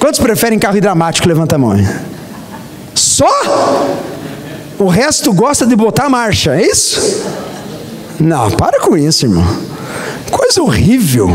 Quantos 0.00 0.18
preferem 0.18 0.58
carro 0.58 0.76
hidromático? 0.76 1.28
Levanta 1.28 1.54
a 1.54 1.58
mão. 1.58 1.76
Só? 2.94 3.30
O 4.78 4.88
resto 4.88 5.32
gosta 5.32 5.64
de 5.64 5.76
botar 5.76 6.08
marcha, 6.08 6.56
é 6.56 6.66
isso? 6.66 7.22
Não, 8.18 8.50
para 8.50 8.80
com 8.80 8.96
isso, 8.96 9.26
irmão. 9.26 9.46
Coisa 10.30 10.62
horrível 10.62 11.30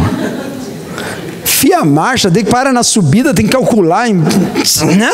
enfia 1.56 1.80
a 1.80 1.86
marcha, 1.86 2.30
tem 2.30 2.44
que 2.44 2.52
parar 2.52 2.74
na 2.74 2.84
subida, 2.84 3.34
tem 3.34 3.46
que 3.46 3.54
calcular. 3.54 4.10
Né? 4.10 5.12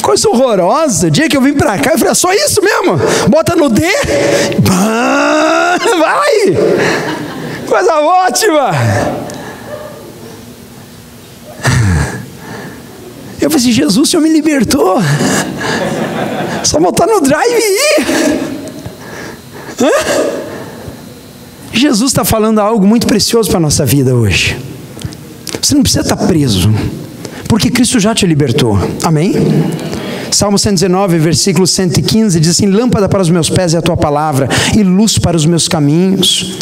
Coisa 0.00 0.28
horrorosa. 0.28 1.08
O 1.08 1.10
dia 1.10 1.28
que 1.28 1.36
eu 1.36 1.42
vim 1.42 1.54
para 1.54 1.76
cá, 1.78 1.90
eu 1.92 1.98
falei, 1.98 2.12
é 2.12 2.14
só 2.14 2.32
isso 2.32 2.62
mesmo? 2.62 2.96
Bota 3.28 3.56
no 3.56 3.68
D, 3.68 3.82
vai! 5.98 6.56
Coisa 7.66 7.94
ótima! 7.96 8.70
Eu 13.40 13.50
falei 13.50 13.56
assim, 13.56 13.72
Jesus, 13.72 13.96
o 13.96 14.10
Senhor 14.10 14.22
me 14.22 14.28
libertou. 14.28 14.98
Só 16.62 16.78
botar 16.78 17.06
no 17.06 17.20
drive 17.22 17.54
e 17.54 17.78
ir. 17.78 18.06
Hã? 19.80 20.49
Jesus 21.72 22.10
está 22.10 22.24
falando 22.24 22.58
algo 22.58 22.86
muito 22.86 23.06
precioso 23.06 23.48
para 23.48 23.58
a 23.58 23.60
nossa 23.60 23.86
vida 23.86 24.14
hoje. 24.14 24.56
Você 25.60 25.74
não 25.74 25.82
precisa 25.82 26.02
estar 26.02 26.16
preso, 26.16 26.72
porque 27.48 27.70
Cristo 27.70 28.00
já 28.00 28.14
te 28.14 28.26
libertou. 28.26 28.78
Amém? 29.02 29.34
Salmo 30.30 30.58
119, 30.58 31.18
versículo 31.18 31.66
115 31.66 32.40
diz 32.40 32.50
assim: 32.50 32.66
Lâmpada 32.66 33.08
para 33.08 33.22
os 33.22 33.30
meus 33.30 33.50
pés 33.50 33.74
é 33.74 33.78
a 33.78 33.82
tua 33.82 33.96
palavra, 33.96 34.48
e 34.76 34.82
luz 34.82 35.18
para 35.18 35.36
os 35.36 35.44
meus 35.44 35.68
caminhos. 35.68 36.58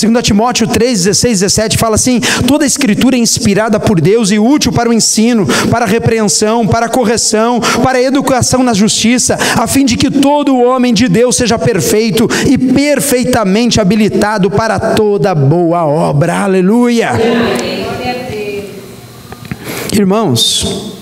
2 0.00 0.22
Timóteo 0.22 0.68
3, 0.68 1.04
16, 1.04 1.40
17 1.40 1.76
fala 1.76 1.96
assim: 1.96 2.20
toda 2.46 2.64
escritura 2.64 3.16
é 3.16 3.18
inspirada 3.18 3.80
por 3.80 4.00
Deus 4.00 4.30
e 4.30 4.38
útil 4.38 4.70
para 4.70 4.88
o 4.88 4.92
ensino, 4.92 5.46
para 5.70 5.84
a 5.84 5.88
repreensão, 5.88 6.66
para 6.66 6.86
a 6.86 6.88
correção, 6.88 7.60
para 7.82 7.98
a 7.98 8.02
educação 8.02 8.62
na 8.62 8.72
justiça, 8.72 9.36
a 9.56 9.66
fim 9.66 9.84
de 9.84 9.96
que 9.96 10.10
todo 10.10 10.60
homem 10.60 10.94
de 10.94 11.08
Deus 11.08 11.36
seja 11.36 11.58
perfeito 11.58 12.28
e 12.46 12.56
perfeitamente 12.56 13.80
habilitado 13.80 14.50
para 14.50 14.78
toda 14.78 15.34
boa 15.34 15.84
obra. 15.84 16.42
Aleluia. 16.42 17.10
Irmãos, 19.92 20.92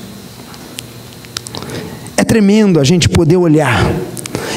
é 2.16 2.24
tremendo 2.24 2.80
a 2.80 2.84
gente 2.84 3.08
poder 3.08 3.36
olhar 3.36 3.84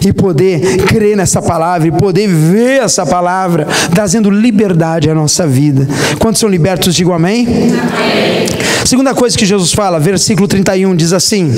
e 0.05 0.13
poder 0.13 0.77
crer 0.85 1.15
nessa 1.15 1.41
palavra 1.41 1.87
e 1.87 1.91
poder 1.91 2.27
ver 2.27 2.81
essa 2.81 3.05
palavra, 3.05 3.67
trazendo 3.93 4.29
liberdade 4.29 5.09
à 5.09 5.15
nossa 5.15 5.45
vida. 5.47 5.87
Quantos 6.19 6.39
são 6.39 6.49
libertos, 6.49 6.95
digam 6.95 7.13
amém? 7.13 7.47
amém. 7.47 8.47
Segunda 8.85 9.13
coisa 9.13 9.37
que 9.37 9.45
Jesus 9.45 9.73
fala, 9.73 9.99
versículo 9.99 10.47
31, 10.47 10.95
diz 10.95 11.13
assim: 11.13 11.53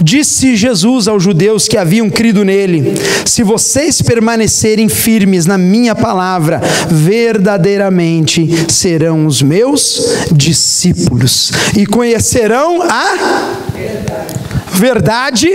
Disse 0.00 0.56
Jesus 0.56 1.08
aos 1.08 1.22
judeus 1.22 1.68
que 1.68 1.76
haviam 1.76 2.10
crido 2.10 2.44
nele: 2.44 2.94
Se 3.24 3.42
vocês 3.42 4.02
permanecerem 4.02 4.88
firmes 4.88 5.46
na 5.46 5.56
minha 5.56 5.94
palavra, 5.94 6.60
verdadeiramente 6.90 8.66
serão 8.70 9.26
os 9.26 9.40
meus 9.40 10.14
discípulos 10.32 11.52
e 11.76 11.86
conhecerão 11.86 12.82
a 12.82 13.56
verdade 14.72 15.48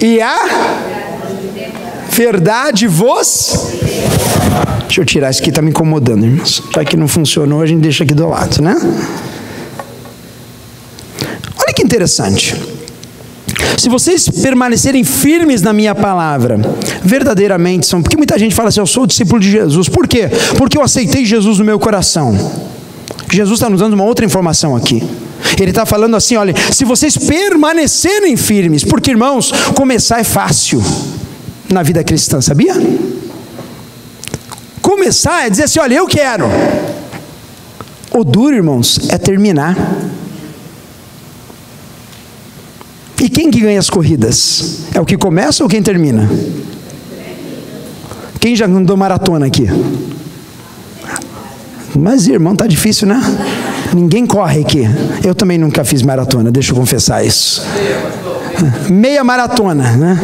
e 0.00 0.20
a 0.20 0.89
verdade 2.20 2.86
vos. 2.86 3.70
Deixa 4.82 5.00
eu 5.00 5.04
tirar 5.06 5.30
isso 5.30 5.40
aqui, 5.40 5.48
está 5.48 5.62
me 5.62 5.70
incomodando, 5.70 6.26
irmãos. 6.26 6.62
Já 6.74 6.84
que 6.84 6.94
não 6.94 7.08
funcionou, 7.08 7.62
a 7.62 7.66
gente 7.66 7.80
deixa 7.80 8.04
aqui 8.04 8.12
do 8.12 8.28
lado, 8.28 8.60
né? 8.60 8.76
Olha 11.58 11.74
que 11.74 11.82
interessante. 11.82 12.54
Se 13.78 13.88
vocês 13.88 14.28
permanecerem 14.28 15.02
firmes 15.02 15.62
na 15.62 15.72
minha 15.72 15.94
palavra, 15.94 16.60
verdadeiramente 17.02 17.86
são. 17.86 18.02
Porque 18.02 18.18
muita 18.18 18.38
gente 18.38 18.54
fala 18.54 18.68
assim: 18.68 18.80
eu 18.80 18.86
sou 18.86 19.06
discípulo 19.06 19.40
de 19.40 19.50
Jesus. 19.50 19.88
Por 19.88 20.06
quê? 20.06 20.28
Porque 20.58 20.76
eu 20.76 20.82
aceitei 20.82 21.24
Jesus 21.24 21.58
no 21.58 21.64
meu 21.64 21.78
coração. 21.78 22.36
Jesus 23.32 23.58
está 23.58 23.70
nos 23.70 23.80
dando 23.80 23.94
uma 23.94 24.04
outra 24.04 24.26
informação 24.26 24.76
aqui. 24.76 25.02
Ele 25.58 25.70
está 25.70 25.86
falando 25.86 26.16
assim: 26.16 26.36
olha, 26.36 26.54
se 26.70 26.84
vocês 26.84 27.16
permanecerem 27.16 28.36
firmes, 28.36 28.84
porque 28.84 29.10
irmãos, 29.10 29.52
começar 29.74 30.20
é 30.20 30.24
fácil 30.24 30.84
na 31.72 31.82
vida 31.82 32.02
cristã, 32.02 32.40
sabia? 32.40 32.74
Começar 34.82 35.46
é 35.46 35.50
dizer 35.50 35.64
assim: 35.64 35.78
olha, 35.78 35.94
eu 35.94 36.06
quero. 36.06 36.46
O 38.12 38.24
duro, 38.24 38.56
irmãos, 38.56 39.08
é 39.08 39.18
terminar. 39.18 39.76
E 43.20 43.28
quem 43.28 43.50
que 43.50 43.60
ganha 43.60 43.78
as 43.78 43.88
corridas? 43.88 44.80
É 44.94 45.00
o 45.00 45.04
que 45.04 45.16
começa 45.16 45.62
ou 45.62 45.68
quem 45.68 45.82
termina? 45.82 46.28
Quem 48.40 48.56
já 48.56 48.66
andou 48.66 48.96
maratona 48.96 49.46
aqui? 49.46 49.68
Mas, 51.94 52.26
irmão, 52.26 52.56
tá 52.56 52.66
difícil, 52.66 53.06
né? 53.06 53.20
Ninguém 53.92 54.26
corre 54.26 54.60
aqui. 54.60 54.82
Eu 55.22 55.34
também 55.34 55.58
nunca 55.58 55.84
fiz 55.84 56.02
maratona, 56.02 56.50
deixa 56.50 56.72
eu 56.72 56.76
confessar 56.76 57.24
isso. 57.24 57.62
Meia 58.88 59.22
maratona, 59.22 59.96
né? 59.96 60.18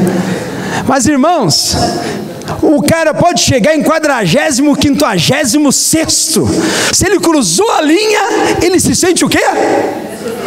Mas 0.86 1.06
irmãos, 1.06 1.76
o 2.62 2.82
cara 2.82 3.12
pode 3.12 3.40
chegar 3.40 3.74
em 3.74 3.82
quadragésimo, 3.82 4.76
quinquagésimo 4.76 5.72
sexto. 5.72 6.46
Se 6.92 7.06
ele 7.06 7.18
cruzou 7.18 7.70
a 7.72 7.80
linha, 7.80 8.20
ele 8.62 8.78
se 8.80 8.94
sente 8.94 9.24
o 9.24 9.28
quê? 9.28 9.44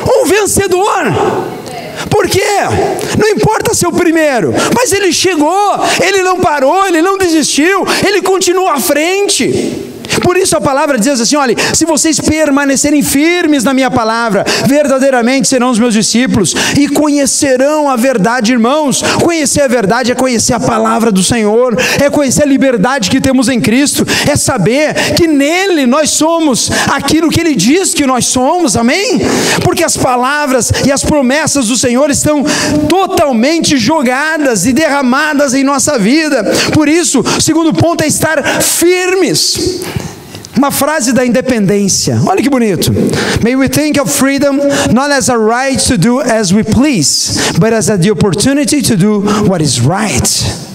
Um 0.08 0.26
vencedor. 0.26 1.04
Por 2.10 2.28
quê? 2.28 2.42
Não 3.18 3.30
importa 3.30 3.74
ser 3.74 3.88
o 3.88 3.92
primeiro, 3.92 4.54
mas 4.76 4.94
ele 4.94 5.12
chegou, 5.12 5.80
ele 6.02 6.22
não 6.22 6.40
parou, 6.40 6.88
ele 6.88 7.02
não 7.02 7.18
desistiu, 7.18 7.86
ele 8.08 8.22
continuou 8.22 8.70
à 8.70 8.80
frente. 8.80 9.89
Por 10.22 10.38
isso 10.38 10.56
a 10.56 10.62
palavra 10.62 10.98
diz 10.98 11.20
assim: 11.20 11.36
olha, 11.36 11.56
se 11.74 11.86
vocês 11.86 12.20
permanecerem 12.20 13.02
firmes 13.02 13.64
na 13.64 13.74
minha 13.74 13.92
palavra, 13.92 14.44
verdadeiramente 14.68 15.48
serão 15.48 15.70
os 15.70 15.80
meus 15.80 15.94
discípulos 15.94 16.54
e 16.78 16.88
conhecerão 16.88 17.90
a 17.90 17.96
verdade, 17.96 18.52
irmãos. 18.52 19.02
Conhecer 19.22 19.62
a 19.62 19.68
verdade 19.68 20.12
é 20.12 20.16
conhecer 20.16 20.54
a 20.54 20.60
palavra 20.60 21.12
do 21.12 21.24
Senhor, 21.24 21.78
é 22.02 22.10
conhecer 22.10 22.44
a 22.44 22.48
liberdade 22.48 23.10
que 23.10 23.22
temos 23.22 23.50
em 23.50 23.60
Cristo, 23.60 24.06
é 24.28 24.36
saber 24.36 24.94
que 25.16 25.28
nele 25.28 25.86
nós 25.86 26.12
somos 26.12 26.70
aquilo 26.88 27.30
que 27.30 27.40
ele 27.40 27.56
diz 27.56 27.94
que 27.94 28.06
nós 28.06 28.26
somos, 28.26 28.76
amém? 28.76 29.20
Porque 29.64 29.84
as 29.84 29.98
palavras 29.98 30.72
e 30.86 30.92
as 30.92 31.04
promessas 31.04 31.68
do 31.68 31.78
Senhor 31.78 32.10
estão 32.10 32.44
totalmente 32.88 33.78
jogadas 33.78 34.66
e 34.66 34.74
derramadas 34.74 35.54
em 35.54 35.64
nossa 35.64 35.98
vida. 35.98 36.44
Por 36.74 36.88
isso, 36.88 37.22
o 37.22 37.42
segundo 37.42 37.74
ponto 37.74 38.04
é 38.04 38.08
estar 38.08 38.44
firmes. 38.62 39.80
Uma 40.58 40.72
frase 40.72 41.14
da 41.14 41.26
independência. 41.26 42.20
Olha 42.26 42.42
que 42.42 42.50
bonito. 42.50 42.92
May 43.44 43.56
we 43.56 43.70
think 43.70 44.00
of 44.00 44.12
freedom 44.12 44.58
not 44.94 45.12
as 45.12 45.30
a 45.30 45.38
right 45.38 45.82
to 45.88 45.98
do 45.98 46.20
as 46.20 46.52
we 46.52 46.64
please, 46.64 47.40
but 47.60 47.72
as 47.72 47.86
the 47.86 48.12
opportunity 48.12 48.82
to 48.82 48.98
do 48.98 49.20
what 49.48 49.64
is 49.64 49.80
right. 49.80 50.70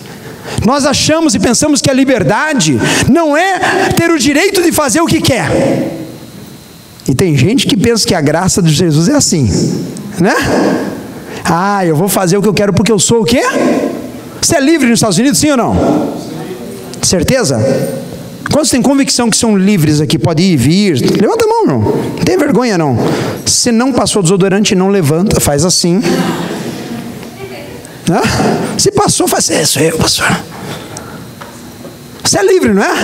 Nós 0.64 0.86
achamos 0.86 1.34
e 1.34 1.38
pensamos 1.38 1.80
que 1.80 1.90
a 1.90 1.92
liberdade 1.92 2.78
não 3.10 3.36
é 3.36 3.90
ter 3.96 4.10
o 4.10 4.18
direito 4.18 4.62
de 4.62 4.72
fazer 4.72 5.00
o 5.00 5.06
que 5.06 5.20
quer. 5.20 5.50
E 7.08 7.14
tem 7.14 7.36
gente 7.36 7.66
que 7.66 7.76
pensa 7.76 8.06
que 8.06 8.14
a 8.14 8.20
graça 8.20 8.62
de 8.62 8.72
Jesus 8.72 9.08
é 9.08 9.14
assim, 9.14 9.50
né? 10.18 10.34
Ah, 11.44 11.84
eu 11.84 11.94
vou 11.94 12.08
fazer 12.08 12.38
o 12.38 12.42
que 12.42 12.48
eu 12.48 12.54
quero 12.54 12.72
porque 12.72 12.90
eu 12.90 12.98
sou 12.98 13.22
o 13.22 13.24
quê? 13.24 13.42
Você 14.40 14.56
é 14.56 14.60
livre 14.60 14.88
nos 14.88 14.98
Estados 14.98 15.18
Unidos, 15.18 15.38
sim 15.38 15.50
ou 15.50 15.56
não? 15.56 16.14
Certeza? 17.02 17.58
Quantos 18.52 18.70
têm 18.70 18.80
convicção 18.80 19.28
que 19.30 19.36
são 19.36 19.56
livres 19.56 20.00
aqui? 20.00 20.18
Pode 20.18 20.42
ir 20.42 20.52
e 20.52 20.56
vir. 20.56 21.20
Levanta 21.20 21.44
a 21.44 21.48
mão, 21.48 21.62
irmão. 21.62 21.80
Não 22.16 22.24
tem 22.24 22.36
vergonha, 22.36 22.78
não. 22.78 22.96
Se 23.46 23.72
não 23.72 23.92
passou 23.92 24.22
desodorante, 24.22 24.74
não 24.74 24.88
levanta, 24.88 25.40
faz 25.40 25.64
assim. 25.64 26.00
Se 28.78 28.90
passou, 28.92 29.26
faz 29.26 29.50
assim. 29.50 29.62
Isso 29.62 29.80
eu, 29.80 29.96
pastor. 29.98 30.26
Você 32.22 32.38
é 32.38 32.42
livre, 32.44 32.72
não 32.72 32.82
é? 32.82 32.94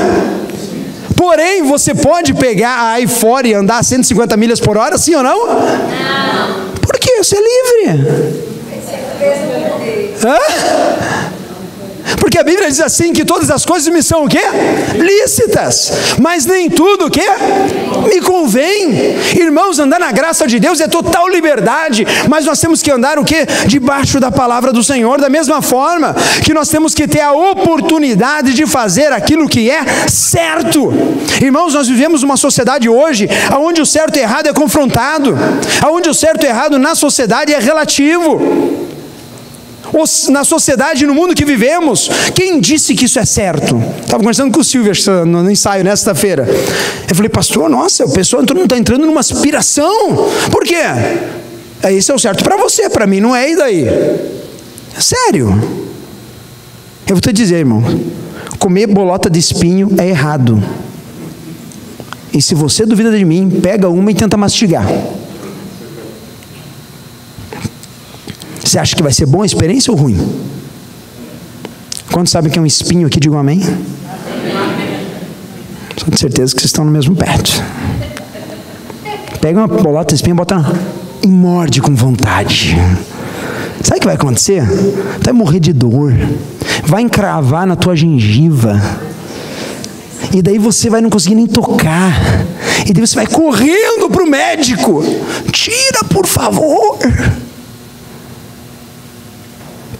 Porém, 1.16 1.62
você 1.62 1.94
pode 1.94 2.32
pegar 2.34 2.94
a 2.94 3.00
i4 3.00 3.46
e 3.46 3.54
andar 3.54 3.78
a 3.78 3.82
150 3.82 4.36
milhas 4.36 4.58
por 4.60 4.76
hora, 4.78 4.96
sim 4.96 5.14
ou 5.14 5.22
não? 5.22 5.46
Não. 5.46 6.70
Por 6.80 6.98
quê? 6.98 7.22
Você 7.22 7.36
é 7.36 7.40
livre. 7.40 8.08
Hã? 10.24 10.38
Porque 12.18 12.38
a 12.38 12.42
Bíblia 12.42 12.68
diz 12.68 12.80
assim 12.80 13.12
que 13.12 13.24
todas 13.24 13.50
as 13.50 13.64
coisas 13.64 13.92
me 13.92 14.02
são 14.02 14.24
o 14.24 14.28
quê? 14.28 14.42
Lícitas. 14.94 15.92
Mas 16.18 16.46
nem 16.46 16.68
tudo 16.70 17.06
o 17.06 17.10
quê? 17.10 17.26
Me 18.08 18.20
convém. 18.20 19.16
Irmãos, 19.36 19.78
andar 19.78 20.00
na 20.00 20.12
graça 20.12 20.46
de 20.46 20.58
Deus 20.58 20.80
é 20.80 20.88
total 20.88 21.28
liberdade, 21.28 22.06
mas 22.28 22.44
nós 22.44 22.60
temos 22.60 22.82
que 22.82 22.90
andar 22.90 23.18
o 23.18 23.24
quê? 23.24 23.46
Debaixo 23.66 24.20
da 24.20 24.30
palavra 24.30 24.72
do 24.72 24.82
Senhor, 24.82 25.20
da 25.20 25.28
mesma 25.28 25.62
forma 25.62 26.14
que 26.44 26.54
nós 26.54 26.68
temos 26.68 26.94
que 26.94 27.06
ter 27.06 27.20
a 27.20 27.32
oportunidade 27.32 28.54
de 28.54 28.66
fazer 28.66 29.12
aquilo 29.12 29.48
que 29.48 29.70
é 29.70 29.84
certo. 30.08 30.92
Irmãos, 31.40 31.74
nós 31.74 31.88
vivemos 31.88 32.22
uma 32.22 32.36
sociedade 32.36 32.88
hoje 32.88 33.28
onde 33.58 33.80
o 33.80 33.86
certo 33.86 34.16
e 34.16 34.20
errado 34.20 34.46
é 34.46 34.52
confrontado, 34.52 35.36
onde 35.88 36.08
o 36.08 36.14
certo 36.14 36.44
e 36.44 36.46
errado 36.46 36.78
na 36.78 36.94
sociedade 36.94 37.52
é 37.52 37.58
relativo 37.58 38.69
na 40.30 40.44
sociedade, 40.44 41.06
no 41.06 41.14
mundo 41.14 41.34
que 41.34 41.44
vivemos, 41.44 42.08
quem 42.34 42.60
disse 42.60 42.94
que 42.94 43.04
isso 43.06 43.18
é 43.18 43.24
certo? 43.24 43.82
Estava 44.00 44.18
conversando 44.18 44.52
com 44.52 44.60
o 44.60 44.64
Silvio 44.64 44.92
no 45.26 45.50
ensaio 45.50 45.82
nesta 45.84 46.14
feira. 46.14 46.48
Eu 47.08 47.14
falei, 47.14 47.28
pastor, 47.28 47.68
nossa, 47.68 48.04
o 48.04 48.12
pessoal 48.12 48.42
não 48.54 48.64
está 48.64 48.76
entrando 48.76 49.06
numa 49.06 49.20
aspiração. 49.20 50.30
Por 50.50 50.64
quê? 50.64 50.76
É, 51.82 51.92
isso 51.92 52.12
é 52.12 52.14
o 52.14 52.18
certo 52.18 52.44
para 52.44 52.56
você, 52.56 52.88
para 52.88 53.06
mim 53.06 53.20
não 53.20 53.34
é, 53.34 53.50
e 53.50 53.56
daí? 53.56 53.86
Sério. 54.98 55.48
Eu 57.06 57.16
vou 57.16 57.20
te 57.20 57.32
dizer, 57.32 57.56
irmão, 57.56 57.82
comer 58.58 58.86
bolota 58.86 59.28
de 59.28 59.38
espinho 59.38 59.90
é 59.98 60.08
errado. 60.08 60.62
E 62.32 62.40
se 62.40 62.54
você 62.54 62.86
duvida 62.86 63.10
de 63.16 63.24
mim, 63.24 63.50
pega 63.50 63.88
uma 63.88 64.10
e 64.10 64.14
tenta 64.14 64.36
mastigar. 64.36 64.86
Você 68.62 68.78
acha 68.78 68.94
que 68.94 69.02
vai 69.02 69.12
ser 69.12 69.26
boa 69.26 69.44
a 69.44 69.46
experiência 69.46 69.92
ou 69.92 69.98
ruim? 69.98 70.18
Quantos 72.12 72.32
sabem 72.32 72.50
que 72.50 72.58
é 72.58 72.62
um 72.62 72.66
espinho 72.66 73.06
aqui? 73.06 73.20
Digam 73.20 73.38
amém. 73.38 73.60
Tenho 75.96 76.18
certeza 76.18 76.54
que 76.54 76.60
vocês 76.60 76.70
estão 76.70 76.84
no 76.84 76.90
mesmo 76.90 77.14
perto. 77.14 77.62
Pega 79.40 79.58
uma 79.58 79.68
bolota 79.68 80.08
de 80.08 80.16
espinho, 80.16 80.36
bota 80.36 80.56
e 81.22 81.26
morde 81.26 81.80
com 81.80 81.94
vontade. 81.94 82.76
Sabe 83.82 83.98
o 83.98 84.00
que 84.00 84.06
vai 84.06 84.16
acontecer? 84.16 84.62
Vai 85.22 85.32
morrer 85.32 85.60
de 85.60 85.72
dor. 85.72 86.12
Vai 86.84 87.02
encravar 87.02 87.66
na 87.66 87.76
tua 87.76 87.96
gengiva. 87.96 88.80
E 90.32 90.42
daí 90.42 90.58
você 90.58 90.90
vai 90.90 91.00
não 91.00 91.10
conseguir 91.10 91.34
nem 91.34 91.46
tocar. 91.46 92.12
E 92.86 92.92
daí 92.92 93.06
você 93.06 93.14
vai 93.14 93.26
correndo 93.26 94.10
para 94.10 94.22
o 94.22 94.28
médico. 94.28 95.02
Tira, 95.52 96.04
por 96.08 96.26
favor. 96.26 96.98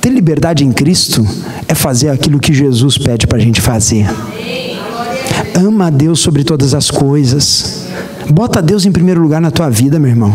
Ter 0.01 0.09
liberdade 0.09 0.65
em 0.65 0.73
Cristo 0.73 1.27
é 1.69 1.75
fazer 1.75 2.09
aquilo 2.09 2.41
que 2.41 2.55
Jesus 2.55 2.97
pede 2.97 3.27
para 3.27 3.37
a 3.37 3.41
gente 3.41 3.61
fazer. 3.61 4.07
Ama 5.55 5.89
a 5.89 5.91
Deus 5.91 6.21
sobre 6.21 6.43
todas 6.43 6.73
as 6.73 6.91
coisas. 6.91 7.87
Bota 8.31 8.63
Deus 8.63 8.87
em 8.87 8.93
primeiro 8.93 9.21
lugar 9.21 9.43
na 9.43 9.51
tua 9.51 9.69
vida, 9.69 9.99
meu 9.99 10.09
irmão. 10.09 10.35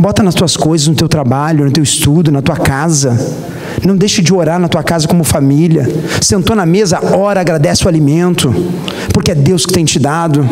Bota 0.00 0.24
nas 0.24 0.34
tuas 0.34 0.56
coisas, 0.56 0.88
no 0.88 0.94
teu 0.94 1.08
trabalho, 1.08 1.64
no 1.64 1.70
teu 1.70 1.84
estudo, 1.84 2.32
na 2.32 2.42
tua 2.42 2.56
casa. 2.56 3.16
Não 3.84 3.96
deixe 3.96 4.22
de 4.22 4.34
orar 4.34 4.58
na 4.58 4.66
tua 4.66 4.82
casa 4.82 5.06
como 5.06 5.22
família. 5.22 5.88
Sentou 6.20 6.56
na 6.56 6.66
mesa, 6.66 6.98
ora, 7.16 7.40
agradece 7.40 7.84
o 7.84 7.88
alimento, 7.88 8.52
porque 9.12 9.30
é 9.30 9.34
Deus 9.34 9.66
que 9.66 9.72
tem 9.72 9.84
te 9.84 9.98
dado. 9.98 10.48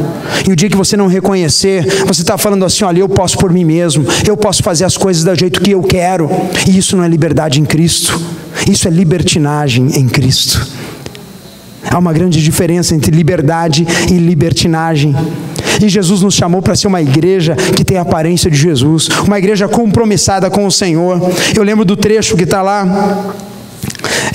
E 0.46 0.52
o 0.52 0.56
dia 0.56 0.68
que 0.68 0.76
você 0.76 0.96
não 0.96 1.06
reconhecer, 1.06 1.84
você 2.06 2.22
está 2.22 2.36
falando 2.38 2.64
assim: 2.64 2.84
olha, 2.84 3.00
eu 3.00 3.08
posso 3.08 3.38
por 3.38 3.52
mim 3.52 3.64
mesmo, 3.64 4.04
eu 4.26 4.36
posso 4.36 4.62
fazer 4.62 4.84
as 4.84 4.96
coisas 4.96 5.24
do 5.24 5.34
jeito 5.34 5.60
que 5.60 5.70
eu 5.70 5.82
quero. 5.82 6.30
E 6.66 6.76
isso 6.76 6.96
não 6.96 7.04
é 7.04 7.08
liberdade 7.08 7.60
em 7.60 7.64
Cristo, 7.64 8.20
isso 8.70 8.88
é 8.88 8.90
libertinagem 8.90 9.98
em 9.98 10.08
Cristo. 10.08 10.66
Há 11.90 11.98
uma 11.98 12.12
grande 12.12 12.42
diferença 12.42 12.94
entre 12.94 13.10
liberdade 13.10 13.86
e 14.10 14.18
libertinagem. 14.18 15.14
E 15.80 15.88
Jesus 15.88 16.22
nos 16.22 16.34
chamou 16.34 16.60
para 16.60 16.74
ser 16.74 16.88
uma 16.88 17.00
igreja 17.00 17.54
que 17.54 17.84
tem 17.84 17.96
a 17.96 18.02
aparência 18.02 18.50
de 18.50 18.56
Jesus, 18.56 19.08
uma 19.26 19.38
igreja 19.38 19.68
compromissada 19.68 20.50
com 20.50 20.66
o 20.66 20.72
Senhor. 20.72 21.20
Eu 21.56 21.62
lembro 21.62 21.84
do 21.84 21.96
trecho 21.96 22.36
que 22.36 22.44
está 22.44 22.62
lá 22.62 23.34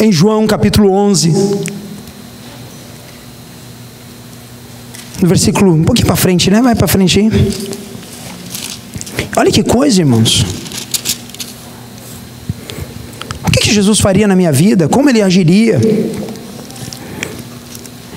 em 0.02 0.12
João 0.12 0.48
capítulo 0.48 0.92
11. 0.92 1.73
No 5.24 5.30
versículo, 5.30 5.74
um 5.74 5.84
pouquinho 5.84 6.06
para 6.06 6.18
frente, 6.18 6.52
né? 6.52 6.62
Vai 6.62 6.76
para 6.76 6.86
frente 6.86 7.18
aí. 7.18 7.32
Olha 9.38 9.50
que 9.50 9.64
coisa, 9.64 10.02
irmãos. 10.02 10.46
O 13.42 13.50
que, 13.50 13.62
que 13.62 13.74
Jesus 13.74 14.02
faria 14.02 14.28
na 14.28 14.36
minha 14.36 14.52
vida? 14.52 14.90
Como 14.90 15.10
ele 15.10 15.22
agiria? 15.22 15.80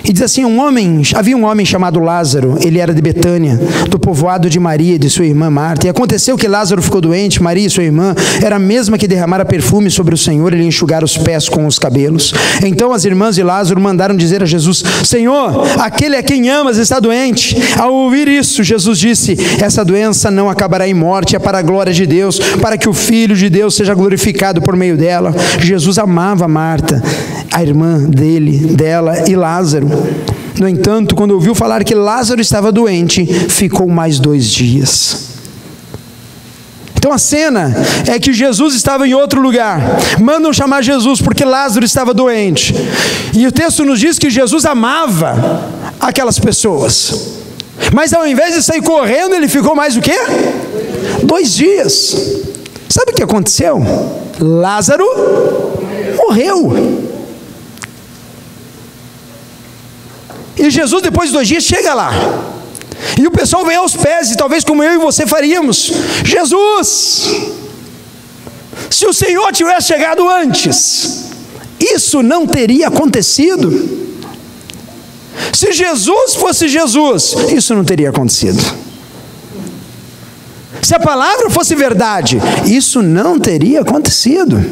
E 0.08 0.12
diz 0.12 0.22
assim: 0.22 0.44
um 0.44 0.60
homem, 0.60 1.02
havia 1.14 1.36
um 1.36 1.44
homem 1.44 1.66
chamado 1.66 1.98
Lázaro, 1.98 2.58
ele 2.62 2.78
era 2.78 2.94
de 2.94 3.02
Betânia, 3.02 3.58
do 3.90 3.98
povoado 3.98 4.48
de 4.48 4.60
Maria 4.60 4.94
e 4.94 4.98
de 4.98 5.10
sua 5.10 5.26
irmã 5.26 5.50
Marta. 5.50 5.86
E 5.86 5.90
aconteceu 5.90 6.36
que 6.36 6.46
Lázaro 6.46 6.80
ficou 6.80 7.00
doente, 7.00 7.42
Maria, 7.42 7.68
sua 7.68 7.82
irmã, 7.82 8.14
era 8.42 8.56
a 8.56 8.58
mesma 8.58 8.96
que 8.96 9.08
derramara 9.08 9.44
perfume 9.44 9.90
sobre 9.90 10.14
o 10.14 10.18
Senhor 10.18 10.52
e 10.54 10.58
lhe 10.58 10.64
enxugar 10.64 11.02
os 11.02 11.18
pés 11.18 11.48
com 11.48 11.66
os 11.66 11.78
cabelos. 11.78 12.32
Então 12.64 12.92
as 12.92 13.04
irmãs 13.04 13.34
de 13.34 13.42
Lázaro 13.42 13.80
mandaram 13.80 14.16
dizer 14.16 14.42
a 14.42 14.46
Jesus: 14.46 14.84
Senhor, 15.04 15.66
aquele 15.80 16.16
a 16.16 16.22
quem 16.22 16.48
amas 16.48 16.78
está 16.78 17.00
doente. 17.00 17.56
Ao 17.76 17.92
ouvir 17.92 18.28
isso, 18.28 18.62
Jesus 18.62 18.98
disse: 18.98 19.36
Essa 19.60 19.84
doença 19.84 20.30
não 20.30 20.48
acabará 20.48 20.86
em 20.86 20.94
morte, 20.94 21.34
é 21.34 21.38
para 21.38 21.58
a 21.58 21.62
glória 21.62 21.92
de 21.92 22.06
Deus, 22.06 22.38
para 22.60 22.78
que 22.78 22.88
o 22.88 22.92
Filho 22.92 23.34
de 23.34 23.48
Deus 23.48 23.74
seja 23.74 23.94
glorificado 23.94 24.62
por 24.62 24.76
meio 24.76 24.96
dela. 24.96 25.34
Jesus 25.58 25.98
amava 25.98 26.46
Marta, 26.46 27.02
a 27.56 27.62
irmã 27.62 28.00
dele, 28.00 28.74
dela 28.74 29.26
e 29.26 29.34
Lázaro. 29.34 29.88
No 30.60 30.68
entanto, 30.68 31.16
quando 31.16 31.30
ouviu 31.30 31.54
falar 31.54 31.82
que 31.84 31.94
Lázaro 31.94 32.38
estava 32.38 32.70
doente, 32.70 33.24
ficou 33.24 33.88
mais 33.88 34.20
dois 34.20 34.44
dias. 34.44 35.28
Então 36.94 37.10
a 37.10 37.16
cena 37.16 37.74
é 38.06 38.18
que 38.18 38.34
Jesus 38.34 38.74
estava 38.74 39.08
em 39.08 39.14
outro 39.14 39.40
lugar. 39.40 39.80
Mandam 40.20 40.52
chamar 40.52 40.82
Jesus 40.82 41.22
porque 41.22 41.46
Lázaro 41.46 41.86
estava 41.86 42.12
doente. 42.12 42.74
E 43.32 43.46
o 43.46 43.52
texto 43.52 43.86
nos 43.86 44.00
diz 44.00 44.18
que 44.18 44.28
Jesus 44.28 44.66
amava 44.66 45.64
aquelas 45.98 46.38
pessoas. 46.38 47.38
Mas 47.90 48.12
ao 48.12 48.26
invés 48.26 48.54
de 48.54 48.62
sair 48.62 48.82
correndo, 48.82 49.34
ele 49.34 49.48
ficou 49.48 49.74
mais 49.74 49.96
o 49.96 50.02
quê? 50.02 50.18
Dois 51.22 51.54
dias. 51.54 52.42
Sabe 52.86 53.12
o 53.12 53.14
que 53.14 53.22
aconteceu? 53.22 53.82
Lázaro 54.38 55.06
morreu. 56.18 56.95
E 60.56 60.70
Jesus, 60.70 61.02
depois 61.02 61.28
de 61.28 61.34
dois 61.34 61.48
dias, 61.48 61.64
chega 61.64 61.92
lá. 61.92 62.12
E 63.18 63.26
o 63.26 63.30
pessoal 63.30 63.64
vem 63.64 63.76
aos 63.76 63.94
pés, 63.94 64.30
e 64.30 64.36
talvez 64.36 64.64
como 64.64 64.82
eu 64.82 64.94
e 64.94 64.98
você 64.98 65.26
faríamos: 65.26 65.92
Jesus, 66.24 67.28
se 68.90 69.06
o 69.06 69.12
Senhor 69.12 69.52
tivesse 69.52 69.88
chegado 69.88 70.28
antes, 70.28 71.26
isso 71.78 72.22
não 72.22 72.46
teria 72.46 72.88
acontecido. 72.88 74.06
Se 75.52 75.72
Jesus 75.72 76.34
fosse 76.34 76.68
Jesus, 76.68 77.34
isso 77.54 77.74
não 77.74 77.84
teria 77.84 78.10
acontecido. 78.10 78.62
Se 80.82 80.94
a 80.94 81.00
palavra 81.00 81.50
fosse 81.50 81.74
verdade, 81.74 82.38
isso 82.64 83.02
não 83.02 83.38
teria 83.38 83.80
acontecido. 83.80 84.64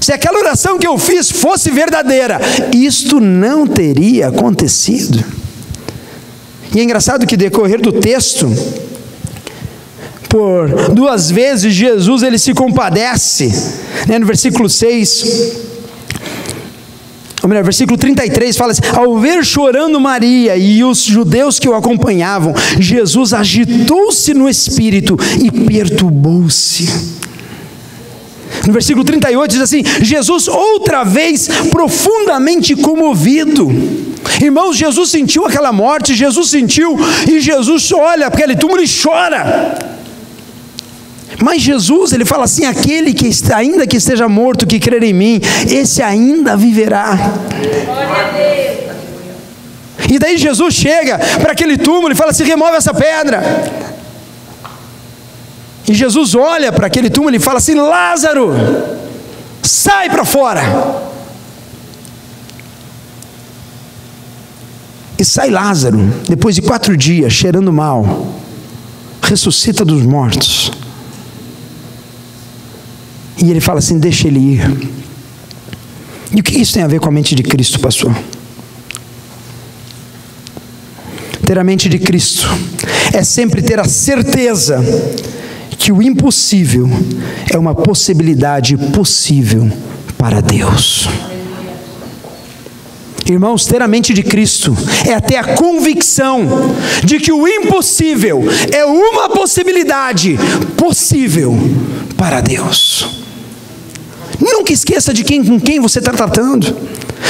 Se 0.00 0.12
aquela 0.12 0.38
oração 0.38 0.78
que 0.78 0.86
eu 0.86 0.96
fiz 0.96 1.30
fosse 1.30 1.70
verdadeira, 1.70 2.40
isto 2.74 3.20
não 3.20 3.66
teria 3.66 4.28
acontecido. 4.28 5.22
E 6.74 6.80
é 6.80 6.82
engraçado 6.82 7.26
que 7.26 7.36
decorrer 7.36 7.80
do 7.80 7.92
texto, 7.92 8.50
por 10.28 10.92
duas 10.92 11.30
vezes 11.30 11.74
Jesus 11.74 12.22
ele 12.22 12.38
se 12.38 12.52
compadece, 12.52 13.48
né, 14.06 14.18
no 14.18 14.26
versículo 14.26 14.68
6, 14.68 15.66
ou 17.42 17.48
melhor, 17.48 17.64
versículo 17.64 17.96
33 17.96 18.56
fala 18.56 18.72
assim: 18.72 18.82
Ao 18.94 19.18
ver 19.18 19.44
chorando 19.44 20.00
Maria 20.00 20.56
e 20.56 20.82
os 20.84 21.02
judeus 21.02 21.58
que 21.58 21.68
o 21.68 21.74
acompanhavam, 21.74 22.54
Jesus 22.78 23.32
agitou-se 23.32 24.34
no 24.34 24.48
espírito 24.48 25.16
e 25.40 25.50
perturbou-se. 25.50 27.17
No 28.68 28.74
versículo 28.74 29.02
38 29.02 29.50
diz 29.50 29.62
assim: 29.62 29.82
Jesus, 30.02 30.46
outra 30.46 31.02
vez 31.02 31.48
profundamente 31.70 32.76
comovido, 32.76 33.66
Irmãos, 34.42 34.76
Jesus 34.76 35.10
sentiu 35.10 35.46
aquela 35.46 35.72
morte, 35.72 36.14
Jesus 36.14 36.50
sentiu, 36.50 36.94
e 37.26 37.40
Jesus 37.40 37.90
olha 37.92 38.30
para 38.30 38.40
aquele 38.40 38.54
túmulo 38.54 38.82
e 38.82 38.86
chora. 38.86 39.78
Mas 41.42 41.62
Jesus, 41.62 42.12
ele 42.12 42.26
fala 42.26 42.44
assim: 42.44 42.66
aquele 42.66 43.14
que 43.14 43.30
ainda 43.54 43.86
que 43.86 43.96
esteja 43.96 44.28
morto, 44.28 44.66
que 44.66 44.78
crer 44.78 45.02
em 45.02 45.14
mim, 45.14 45.40
esse 45.66 46.02
ainda 46.02 46.54
viverá. 46.54 47.16
E 50.10 50.18
daí 50.18 50.36
Jesus 50.36 50.74
chega 50.74 51.18
para 51.40 51.52
aquele 51.52 51.78
túmulo 51.78 52.12
e 52.12 52.14
fala 52.14 52.32
assim: 52.32 52.44
remove 52.44 52.76
essa 52.76 52.92
pedra. 52.92 53.87
E 55.88 55.94
Jesus 55.94 56.34
olha 56.34 56.70
para 56.70 56.86
aquele 56.86 57.08
túmulo 57.08 57.34
e 57.34 57.38
fala 57.38 57.56
assim: 57.56 57.74
Lázaro, 57.74 58.52
sai 59.62 60.10
para 60.10 60.22
fora. 60.22 60.62
E 65.18 65.24
sai 65.24 65.48
Lázaro, 65.50 65.98
depois 66.28 66.54
de 66.54 66.62
quatro 66.62 66.94
dias, 66.94 67.32
cheirando 67.32 67.72
mal, 67.72 68.34
ressuscita 69.22 69.82
dos 69.82 70.02
mortos. 70.02 70.70
E 73.38 73.50
ele 73.50 73.60
fala 73.60 73.78
assim: 73.78 73.98
deixa 73.98 74.28
ele 74.28 74.40
ir. 74.40 74.90
E 76.30 76.40
o 76.40 76.42
que 76.42 76.60
isso 76.60 76.74
tem 76.74 76.82
a 76.82 76.86
ver 76.86 77.00
com 77.00 77.08
a 77.08 77.12
mente 77.12 77.34
de 77.34 77.42
Cristo, 77.42 77.80
pastor? 77.80 78.14
Ter 81.46 81.58
a 81.58 81.64
mente 81.64 81.88
de 81.88 81.98
Cristo 81.98 82.46
é 83.14 83.24
sempre 83.24 83.62
ter 83.62 83.80
a 83.80 83.84
certeza 83.84 84.84
que 85.78 85.92
o 85.92 86.02
impossível 86.02 86.88
é 87.48 87.56
uma 87.56 87.74
possibilidade 87.74 88.76
possível 88.76 89.70
para 90.18 90.40
Deus. 90.40 91.08
Irmãos, 93.24 93.66
ter 93.66 93.80
a 93.82 93.86
mente 93.86 94.12
de 94.12 94.22
Cristo 94.22 94.76
é 95.06 95.20
ter 95.20 95.36
a 95.36 95.54
convicção 95.54 96.46
de 97.04 97.18
que 97.20 97.30
o 97.30 97.46
impossível 97.46 98.42
é 98.72 98.84
uma 98.86 99.28
possibilidade 99.28 100.38
possível 100.76 101.54
para 102.16 102.40
Deus. 102.40 103.22
Nunca 104.40 104.72
esqueça 104.72 105.12
de 105.12 105.24
quem, 105.24 105.44
com 105.44 105.60
quem 105.60 105.78
você 105.78 105.98
está 105.98 106.12
tratando. 106.12 106.74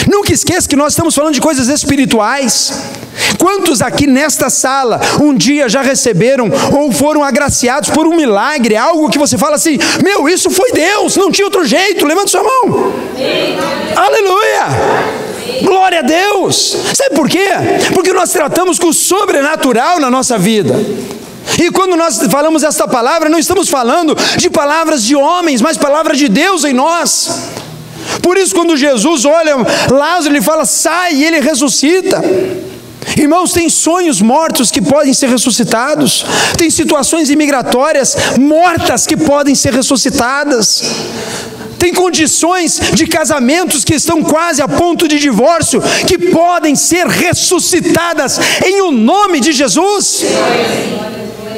Nunca 0.07 0.33
esqueça 0.33 0.69
que 0.69 0.77
nós 0.77 0.93
estamos 0.93 1.15
falando 1.15 1.35
de 1.35 1.41
coisas 1.41 1.69
espirituais. 1.69 2.73
Quantos 3.39 3.83
aqui 3.83 4.07
nesta 4.07 4.49
sala 4.49 5.01
um 5.21 5.35
dia 5.35 5.69
já 5.69 5.83
receberam 5.83 6.51
ou 6.73 6.93
foram 6.93 7.23
agraciados 7.23 7.91
por 7.91 8.07
um 8.07 8.15
milagre, 8.15 8.77
algo 8.77 9.11
que 9.11 9.19
você 9.19 9.37
fala 9.37 9.57
assim: 9.57 9.79
meu, 10.03 10.29
isso 10.29 10.51
foi 10.51 10.73
Deus, 10.73 11.17
não 11.17 11.31
tinha 11.31 11.47
outro 11.47 11.65
jeito, 11.65 12.07
levanta 12.07 12.29
sua 12.29 12.43
mão. 12.43 12.93
Sim. 13.17 13.57
Aleluia! 13.97 15.09
Glória 15.63 16.01
a 16.01 16.03
Deus! 16.03 16.77
Sabe 16.95 17.15
por 17.15 17.29
quê? 17.29 17.49
Porque 17.95 18.13
nós 18.13 18.31
tratamos 18.31 18.79
com 18.79 18.89
o 18.89 18.95
sobrenatural 18.95 19.99
na 19.99 20.11
nossa 20.11 20.39
vida. 20.39 20.75
E 21.59 21.71
quando 21.71 21.97
nós 21.97 22.21
falamos 22.31 22.63
esta 22.63 22.87
palavra, 22.87 23.29
não 23.29 23.39
estamos 23.39 23.69
falando 23.69 24.17
de 24.37 24.51
palavras 24.51 25.03
de 25.03 25.17
homens, 25.17 25.61
mas 25.61 25.77
palavras 25.77 26.19
de 26.19 26.29
Deus 26.29 26.65
em 26.65 26.73
nós. 26.73 27.31
Por 28.23 28.37
isso, 28.37 28.55
quando 28.55 28.77
Jesus 28.77 29.25
olha 29.25 29.57
Lázaro, 29.91 30.35
ele 30.35 30.43
fala: 30.43 30.65
sai, 30.65 31.15
e 31.15 31.25
ele 31.25 31.41
ressuscita. 31.41 32.23
Irmãos, 33.17 33.53
tem 33.53 33.69
sonhos 33.69 34.21
mortos 34.21 34.71
que 34.71 34.81
podem 34.81 35.15
ser 35.15 35.29
ressuscitados, 35.29 36.25
tem 36.57 36.71
situações 36.71 37.31
imigratórias 37.31 38.17
mortas 38.39 39.07
que 39.07 39.17
podem 39.17 39.55
ser 39.55 39.73
ressuscitadas, 39.73 40.83
tem 41.79 41.93
condições 41.93 42.81
de 42.93 43.07
casamentos 43.07 43.85
que 43.85 43.95
estão 43.95 44.23
quase 44.23 44.61
a 44.61 44.69
ponto 44.69 45.09
de 45.09 45.19
divórcio 45.19 45.81
que 46.07 46.19
podem 46.19 46.77
ser 46.77 47.07
ressuscitadas 47.07 48.39
em 48.65 48.83
o 48.83 48.91
nome 48.91 49.41
de 49.41 49.53
Jesus. 49.53 50.25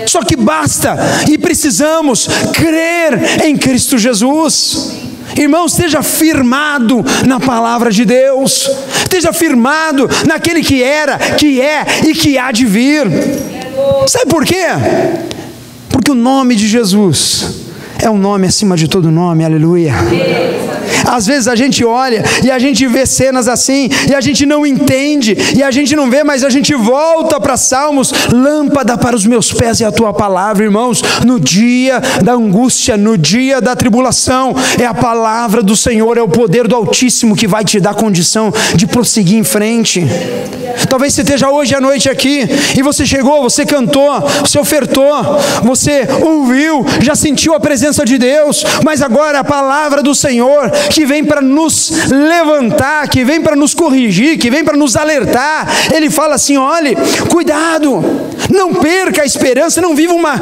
Só 0.07 0.23
que 0.23 0.37
basta 0.37 0.97
e 1.31 1.37
precisamos 1.37 2.29
crer 2.55 3.45
em 3.45 3.57
Cristo 3.57 3.99
Jesus. 3.99 5.10
Irmão, 5.43 5.65
esteja 5.65 6.03
firmado 6.03 7.03
na 7.27 7.41
palavra 7.41 7.91
de 7.91 8.05
Deus, 8.05 8.71
esteja 9.03 9.33
firmado 9.33 10.09
naquele 10.27 10.63
que 10.63 10.83
era, 10.83 11.19
que 11.19 11.61
é 11.63 11.85
e 12.07 12.13
que 12.13 12.37
há 12.37 12.53
de 12.53 12.67
vir. 12.67 13.07
Sabe 14.07 14.27
por 14.27 14.45
quê? 14.45 14.67
Porque 15.89 16.11
o 16.11 16.15
nome 16.15 16.55
de 16.55 16.69
Jesus 16.69 17.71
é 17.99 18.11
um 18.11 18.19
nome 18.19 18.47
acima 18.47 18.77
de 18.77 18.87
todo 18.87 19.11
nome, 19.11 19.43
aleluia. 19.43 19.95
Às 21.07 21.27
vezes 21.27 21.49
a 21.49 21.55
gente 21.55 21.85
olha 21.85 22.25
e 22.43 22.51
a 22.51 22.59
gente 22.59 22.87
vê 22.87 23.07
cenas 23.07 23.49
assim 23.49 23.89
e 24.09 24.15
a 24.15 24.21
gente 24.21 24.47
não 24.47 24.67
entende 24.67 25.37
e 25.57 25.63
a 25.63 25.71
gente 25.71 25.95
não 25.97 26.11
vê, 26.11 26.23
mas 26.25 26.45
a 26.45 26.51
gente 26.51 26.75
volta 26.75 27.41
para 27.41 27.57
Salmos, 27.57 28.13
lâmpada 28.33 28.97
para 28.97 29.17
os 29.17 29.27
meus 29.27 29.53
pés 29.53 29.81
e 29.81 29.85
a 29.85 29.93
tua 29.93 30.13
palavra, 30.13 30.65
irmãos. 30.65 31.03
No 31.25 31.39
dia 31.39 32.01
da 32.23 32.33
angústia, 32.33 32.97
no 32.97 33.17
dia 33.17 33.61
da 33.61 33.77
tribulação, 33.77 34.55
é 34.79 34.87
a 34.87 34.95
palavra 34.95 35.63
do 35.63 35.77
Senhor, 35.77 36.17
é 36.17 36.23
o 36.23 36.29
poder 36.29 36.67
do 36.67 36.75
Altíssimo 36.75 37.37
que 37.37 37.47
vai 37.47 37.65
te 37.65 37.81
dar 37.81 37.95
condição 37.95 38.53
de 38.75 38.87
prosseguir 38.87 39.39
em 39.39 39.45
frente. 39.45 40.05
Talvez 40.89 41.15
você 41.15 41.23
esteja 41.23 41.51
hoje 41.51 41.75
à 41.75 41.81
noite 41.81 42.09
aqui 42.09 42.49
e 42.77 42.83
você 42.83 43.05
chegou, 43.05 43.43
você 43.43 43.65
cantou, 43.65 44.21
você 44.41 44.59
ofertou, 44.59 45.15
você 45.63 46.07
ouviu, 46.23 46.85
já 47.01 47.15
sentiu 47.15 47.55
a 47.55 47.61
presença 47.61 48.05
de 48.05 48.19
Deus, 48.19 48.65
mas 48.85 49.03
agora 49.03 49.41
a 49.41 49.45
palavra 49.45 50.03
do 50.03 50.15
Senhor 50.15 50.71
que 50.91 51.05
vem 51.05 51.25
para 51.25 51.41
nos 51.41 51.91
levantar, 52.11 53.09
que 53.09 53.25
vem 53.25 53.41
para 53.41 53.57
nos 53.57 53.75
corrigir, 53.75 54.39
que 54.39 54.51
vem 54.51 54.65
para 54.65 54.77
nos 54.77 54.97
alertar. 54.97 55.69
Ele 55.93 56.11
fala 56.11 56.35
assim: 56.35 56.57
olhe, 56.57 56.97
cuidado, 57.29 58.03
não 58.51 58.75
perca 58.75 59.23
a 59.23 59.27
esperança, 59.27 59.81
não 59.81 59.95
viva 59.95 60.15
uma 60.15 60.41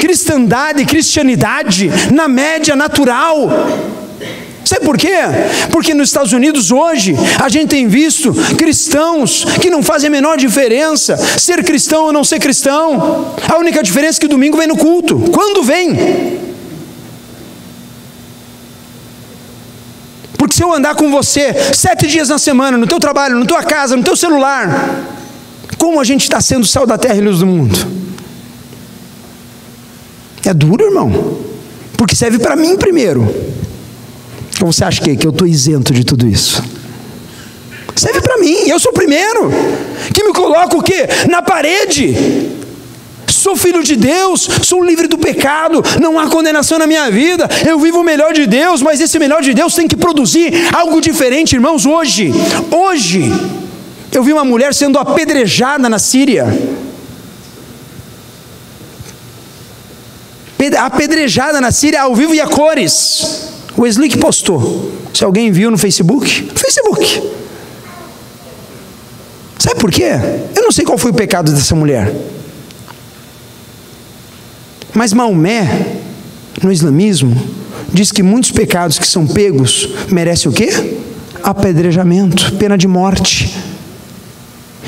cristandade, 0.00 0.84
cristianidade 0.84 1.90
na 2.12 2.28
média 2.28 2.74
natural. 2.74 3.48
Sabe 4.66 4.84
por 4.84 4.98
quê? 4.98 5.14
Porque 5.70 5.94
nos 5.94 6.08
Estados 6.08 6.32
Unidos 6.32 6.72
hoje 6.72 7.14
a 7.40 7.48
gente 7.48 7.68
tem 7.68 7.86
visto 7.86 8.34
cristãos 8.58 9.44
que 9.62 9.70
não 9.70 9.80
fazem 9.80 10.08
a 10.08 10.10
menor 10.10 10.36
diferença 10.36 11.16
ser 11.16 11.62
cristão 11.62 12.06
ou 12.06 12.12
não 12.12 12.24
ser 12.24 12.40
cristão. 12.40 13.32
A 13.48 13.58
única 13.58 13.80
diferença 13.80 14.18
é 14.18 14.20
que 14.22 14.26
domingo 14.26 14.58
vem 14.58 14.66
no 14.66 14.76
culto. 14.76 15.20
Quando 15.30 15.62
vem? 15.62 16.40
Porque 20.36 20.56
se 20.56 20.64
eu 20.64 20.74
andar 20.74 20.96
com 20.96 21.12
você 21.12 21.54
sete 21.72 22.08
dias 22.08 22.28
na 22.28 22.38
semana, 22.38 22.76
no 22.76 22.88
teu 22.88 22.98
trabalho, 22.98 23.38
na 23.38 23.46
tua 23.46 23.62
casa, 23.62 23.96
no 23.96 24.02
teu 24.02 24.16
celular, 24.16 24.68
como 25.78 26.00
a 26.00 26.04
gente 26.04 26.22
está 26.22 26.40
sendo 26.40 26.66
sal 26.66 26.84
da 26.84 26.98
terra 26.98 27.14
e 27.14 27.20
luz 27.20 27.38
do 27.38 27.46
mundo? 27.46 27.78
É 30.44 30.52
duro, 30.52 30.86
irmão. 30.86 31.38
Porque 31.96 32.16
serve 32.16 32.40
para 32.40 32.56
mim 32.56 32.76
primeiro. 32.76 33.32
Ou 34.62 34.72
você 34.72 34.84
acha 34.84 35.00
que, 35.02 35.16
que 35.16 35.26
eu 35.26 35.30
estou 35.30 35.46
isento 35.46 35.92
de 35.92 36.04
tudo 36.04 36.26
isso? 36.26 36.62
Serve 37.94 38.20
para 38.20 38.38
mim, 38.38 38.68
eu 38.68 38.78
sou 38.78 38.90
o 38.90 38.94
primeiro. 38.94 39.50
Que 40.12 40.24
me 40.24 40.32
coloca 40.32 40.76
o 40.76 40.82
quê? 40.82 41.06
Na 41.28 41.42
parede 41.42 42.14
sou 43.46 43.54
filho 43.54 43.80
de 43.84 43.94
Deus, 43.94 44.48
sou 44.62 44.84
livre 44.84 45.06
do 45.06 45.16
pecado, 45.16 45.80
não 46.00 46.18
há 46.18 46.28
condenação 46.28 46.80
na 46.80 46.86
minha 46.86 47.08
vida, 47.12 47.48
eu 47.64 47.78
vivo 47.78 48.00
o 48.00 48.04
melhor 48.04 48.32
de 48.32 48.44
Deus, 48.44 48.82
mas 48.82 49.00
esse 49.00 49.20
melhor 49.20 49.40
de 49.40 49.54
Deus 49.54 49.72
tem 49.72 49.86
que 49.86 49.94
produzir 49.94 50.52
algo 50.74 51.00
diferente, 51.00 51.54
irmãos. 51.54 51.86
Hoje, 51.86 52.32
hoje, 52.72 53.32
eu 54.10 54.24
vi 54.24 54.32
uma 54.32 54.44
mulher 54.44 54.74
sendo 54.74 54.98
apedrejada 54.98 55.88
na 55.88 56.00
Síria. 56.00 56.46
Apedrejada 60.80 61.60
na 61.60 61.70
Síria 61.70 62.02
ao 62.02 62.16
vivo 62.16 62.34
e 62.34 62.40
a 62.40 62.48
cores. 62.48 63.55
O 63.76 63.86
Slick 63.86 64.18
postou. 64.18 64.92
Se 65.12 65.24
alguém 65.24 65.50
viu 65.50 65.70
no 65.70 65.78
Facebook, 65.78 66.50
Facebook. 66.54 67.22
Sabe 69.58 69.80
por 69.80 69.90
quê? 69.90 70.12
Eu 70.54 70.62
não 70.62 70.72
sei 70.72 70.84
qual 70.84 70.98
foi 70.98 71.10
o 71.10 71.14
pecado 71.14 71.52
dessa 71.52 71.74
mulher. 71.74 72.14
Mas 74.94 75.12
Maomé, 75.12 75.98
no 76.62 76.72
islamismo, 76.72 77.36
diz 77.92 78.12
que 78.12 78.22
muitos 78.22 78.50
pecados 78.50 78.98
que 78.98 79.06
são 79.06 79.26
pegos 79.26 79.88
merecem 80.10 80.50
o 80.50 80.54
quê? 80.54 80.70
Apedrejamento, 81.42 82.52
pena 82.54 82.78
de 82.78 82.88
morte. 82.88 83.55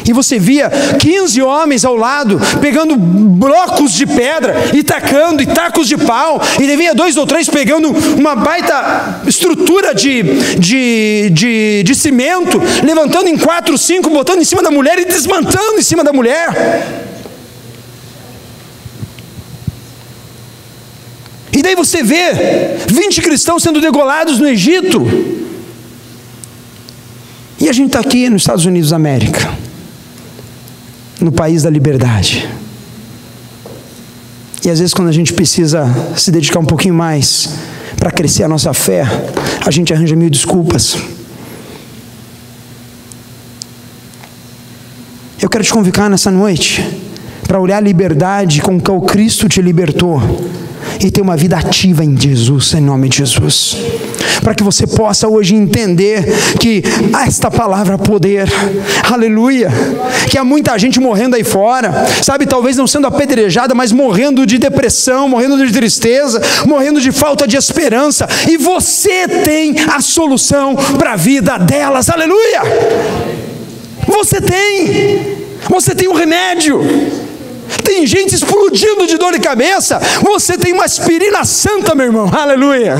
E 0.08 0.12
você 0.12 0.38
via 0.38 0.70
15 0.98 1.42
homens 1.42 1.84
ao 1.84 1.94
lado, 1.94 2.40
pegando 2.62 2.96
blocos 2.96 3.92
de 3.92 4.06
pedra 4.06 4.54
e 4.72 4.82
tacando, 4.82 5.42
e 5.42 5.46
tacos 5.46 5.86
de 5.86 5.98
pau, 5.98 6.40
e 6.58 6.66
devia 6.66 6.94
dois 6.94 7.18
ou 7.18 7.26
três 7.26 7.46
pegando 7.46 7.90
uma 8.16 8.34
baita 8.34 9.20
estrutura 9.26 9.94
de, 9.94 10.22
de, 10.58 11.28
de, 11.30 11.82
de 11.82 11.94
cimento, 11.94 12.58
levantando 12.82 13.28
em 13.28 13.36
quatro, 13.36 13.76
cinco, 13.76 14.08
botando 14.08 14.40
em 14.40 14.46
cima 14.46 14.62
da 14.62 14.70
mulher 14.70 14.98
e 14.98 15.04
desmantando 15.04 15.78
em 15.78 15.82
cima 15.82 16.02
da 16.02 16.10
mulher. 16.10 17.04
E 21.52 21.60
daí 21.60 21.74
você 21.74 22.02
vê 22.02 22.32
20 22.88 23.20
cristãos 23.20 23.62
sendo 23.62 23.78
degolados 23.78 24.38
no 24.38 24.48
Egito. 24.48 25.06
E 27.60 27.68
a 27.68 27.72
gente 27.74 27.88
está 27.88 28.00
aqui 28.00 28.30
nos 28.30 28.40
Estados 28.40 28.64
Unidos 28.64 28.88
da 28.90 28.96
América, 28.96 29.67
no 31.20 31.32
país 31.32 31.62
da 31.62 31.70
liberdade. 31.70 32.48
E 34.64 34.70
às 34.70 34.78
vezes, 34.78 34.92
quando 34.92 35.08
a 35.08 35.12
gente 35.12 35.32
precisa 35.32 35.86
se 36.16 36.30
dedicar 36.30 36.58
um 36.58 36.64
pouquinho 36.64 36.94
mais 36.94 37.48
para 37.98 38.10
crescer 38.10 38.44
a 38.44 38.48
nossa 38.48 38.74
fé, 38.74 39.04
a 39.64 39.70
gente 39.70 39.92
arranja 39.92 40.14
mil 40.14 40.30
desculpas. 40.30 40.96
Eu 45.40 45.48
quero 45.48 45.64
te 45.64 45.72
convidar 45.72 46.10
nessa 46.10 46.30
noite 46.30 46.84
para 47.46 47.60
olhar 47.60 47.78
a 47.78 47.80
liberdade 47.80 48.60
com 48.60 48.80
que 48.80 48.90
o 48.90 49.00
Cristo 49.00 49.48
te 49.48 49.62
libertou 49.62 50.20
e 51.00 51.10
ter 51.10 51.22
uma 51.22 51.36
vida 51.36 51.56
ativa 51.56 52.04
em 52.04 52.20
Jesus, 52.20 52.74
em 52.74 52.80
nome 52.80 53.08
de 53.08 53.18
Jesus. 53.18 53.76
Para 54.42 54.54
que 54.54 54.62
você 54.62 54.86
possa 54.86 55.28
hoje 55.28 55.54
entender 55.54 56.24
que 56.60 56.82
esta 57.26 57.50
palavra 57.50 57.98
poder, 57.98 58.48
aleluia. 59.10 59.70
Que 60.30 60.38
há 60.38 60.44
muita 60.44 60.78
gente 60.78 61.00
morrendo 61.00 61.36
aí 61.36 61.44
fora, 61.44 62.06
sabe, 62.22 62.46
talvez 62.46 62.76
não 62.76 62.86
sendo 62.86 63.06
apedrejada, 63.06 63.74
mas 63.74 63.92
morrendo 63.92 64.46
de 64.46 64.58
depressão, 64.58 65.28
morrendo 65.28 65.66
de 65.66 65.72
tristeza, 65.72 66.40
morrendo 66.66 67.00
de 67.00 67.12
falta 67.12 67.46
de 67.46 67.56
esperança, 67.56 68.28
e 68.48 68.56
você 68.56 69.26
tem 69.28 69.76
a 69.94 70.00
solução 70.00 70.74
para 70.98 71.12
a 71.12 71.16
vida 71.16 71.58
delas, 71.58 72.08
aleluia. 72.08 72.62
Você 74.06 74.40
tem, 74.40 75.36
você 75.68 75.94
tem 75.94 76.08
um 76.08 76.14
remédio. 76.14 76.80
Tem 77.84 78.06
gente 78.06 78.34
explodindo 78.34 79.06
de 79.06 79.18
dor 79.18 79.32
de 79.32 79.40
cabeça. 79.40 80.00
Você 80.22 80.56
tem 80.56 80.72
uma 80.72 80.84
aspirina 80.84 81.44
santa, 81.44 81.94
meu 81.94 82.06
irmão. 82.06 82.30
Aleluia. 82.32 82.96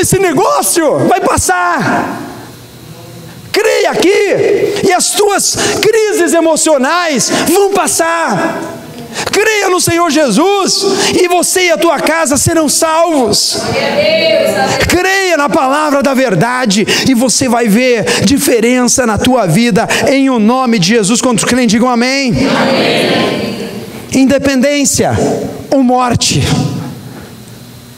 Esse 0.00 0.18
negócio, 0.18 1.00
vai 1.00 1.20
passar. 1.20 2.18
Creia 3.52 3.90
aqui, 3.90 4.86
e 4.86 4.92
as 4.92 5.10
tuas 5.10 5.56
crises 5.82 6.32
emocionais 6.32 7.30
vão 7.48 7.72
passar. 7.72 8.78
Creia 9.30 9.68
no 9.68 9.80
Senhor 9.80 10.08
Jesus 10.08 10.84
e 11.20 11.28
você 11.28 11.64
e 11.64 11.70
a 11.70 11.76
tua 11.76 11.98
casa 11.98 12.36
serão 12.36 12.68
salvos. 12.68 13.58
Creia 14.88 15.36
na 15.36 15.48
palavra 15.48 16.02
da 16.02 16.14
verdade 16.14 16.86
e 17.08 17.12
você 17.12 17.48
vai 17.48 17.68
ver 17.68 18.04
diferença 18.24 19.06
na 19.06 19.18
tua 19.18 19.46
vida 19.46 19.86
em 20.08 20.30
o 20.30 20.38
nome 20.38 20.78
de 20.78 20.88
Jesus. 20.88 21.20
Quantos 21.20 21.44
crentes 21.44 21.72
digam 21.72 21.88
amém? 21.88 22.32
amém. 22.48 23.70
Independência 24.12 25.12
ou 25.70 25.82
morte. 25.82 26.40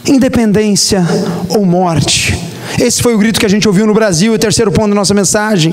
Independência 0.07 1.07
ou 1.49 1.65
morte. 1.65 2.37
Esse 2.81 3.03
foi 3.03 3.15
o 3.15 3.19
grito 3.19 3.39
que 3.39 3.47
a 3.47 3.49
gente 3.49 3.69
ouviu 3.69 3.87
no 3.87 3.95
Brasil, 3.95 4.33
o 4.33 4.39
terceiro 4.39 4.73
ponto 4.73 4.89
da 4.89 4.95
nossa 4.95 5.15
mensagem. 5.15 5.73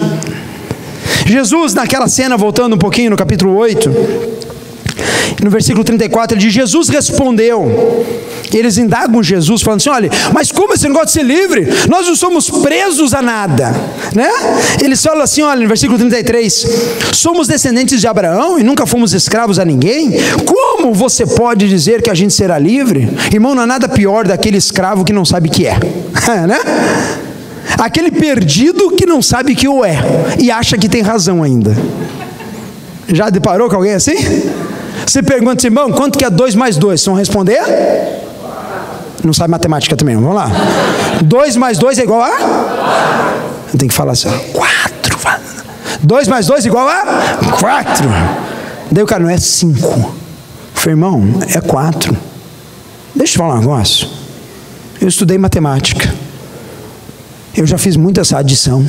Jesus, 1.26 1.74
naquela 1.74 2.08
cena, 2.08 2.38
voltando 2.38 2.76
um 2.76 2.80
pouquinho 2.80 3.12
no 3.12 3.18
capítulo 3.18 3.56
8, 3.56 3.90
no 5.44 5.50
versículo 5.50 5.84
34 5.84 6.36
ele 6.36 6.46
diz: 6.46 6.54
Jesus 6.54 6.90
respondeu. 6.90 8.06
Eles 8.54 8.78
indagam 8.78 9.22
Jesus, 9.22 9.62
falando 9.62 9.80
assim: 9.80 9.90
olha, 9.90 10.10
mas 10.34 10.52
como 10.52 10.74
esse 10.74 10.88
negócio 10.88 11.08
de 11.08 11.12
ser 11.14 11.24
livre? 11.24 11.68
Nós 11.88 12.08
não 12.08 12.16
somos 12.16 12.50
presos 12.50 13.14
a 13.14 13.22
nada, 13.22 13.74
né? 14.14 14.30
Eles 14.82 15.02
falam 15.04 15.22
assim: 15.22 15.42
olha, 15.42 15.62
no 15.62 15.68
versículo 15.68 15.98
33, 16.00 16.68
somos 17.14 17.48
descendentes 17.48 18.00
de 18.00 18.08
Abraão 18.08 18.60
e 18.60 18.64
nunca 18.64 18.86
fomos 18.86 19.14
escravos 19.14 19.60
a 19.60 19.66
ninguém. 19.66 20.12
Como 20.46 20.94
você 20.94 21.26
pode 21.26 21.68
dizer 21.68 22.02
que 22.02 22.10
a 22.10 22.16
gente 22.16 22.34
será 22.34 22.58
livre? 22.58 23.10
Irmão, 23.32 23.54
não 23.54 23.64
há 23.64 23.68
nada 23.68 23.88
pior 23.88 24.28
daquele 24.28 24.58
escravo 24.58 25.04
que 25.04 25.14
não 25.14 25.26
sabe 25.26 25.50
que 25.50 25.68
é, 25.68 25.78
né? 26.48 26.60
Aquele 27.78 28.12
perdido 28.12 28.92
que 28.92 29.06
não 29.06 29.22
sabe 29.22 29.56
que 29.56 29.68
o 29.68 29.86
é 29.86 29.98
e 30.40 30.52
acha 30.52 30.78
que 30.78 30.90
tem 30.90 31.02
razão 31.02 31.44
ainda. 31.44 31.76
Já 33.08 33.30
deparou 33.30 33.70
com 33.70 33.76
alguém 33.76 33.94
assim? 33.94 34.16
Você 35.06 35.24
pergunta, 35.24 35.66
irmão, 35.66 35.92
quanto 35.92 36.18
que 36.18 36.26
é 36.26 36.30
2 36.30 36.56
mais 36.56 36.78
2? 36.78 37.06
Vão 37.06 37.16
responder? 37.16 37.62
Não 39.24 39.34
sabe 39.34 39.52
matemática 39.52 39.96
também, 39.96 40.16
vamos 40.16 40.34
lá. 40.34 40.50
2 41.24 41.56
mais 41.58 41.78
2 41.78 42.00
é 42.00 42.04
igual 42.04 42.22
a? 42.22 43.70
Tem 43.78 43.88
que 43.88 43.94
falar 43.94 44.14
assim, 44.14 44.30
4. 44.54 45.20
2 46.02 46.28
mais 46.28 46.48
2 46.48 46.66
é 46.66 46.68
igual 46.68 46.88
a? 46.88 47.04
4. 47.60 48.10
Daí 48.92 49.04
o 49.04 49.08
cara, 49.08 49.24
não 49.24 49.30
é 49.30 49.38
5. 49.38 50.16
Falei, 50.74 50.94
irmão, 50.94 51.24
é 51.54 51.60
4. 51.60 52.18
Deixa 53.16 53.36
eu 53.36 53.38
falar 53.38 53.56
um 53.56 53.60
negócio. 53.60 54.08
Eu 55.02 55.08
estudei 55.08 55.38
matemática. 55.38 56.14
Eu 57.56 57.66
já 57.66 57.78
fiz 57.78 57.96
muita 57.96 58.22
essa 58.22 58.38
adição. 58.38 58.86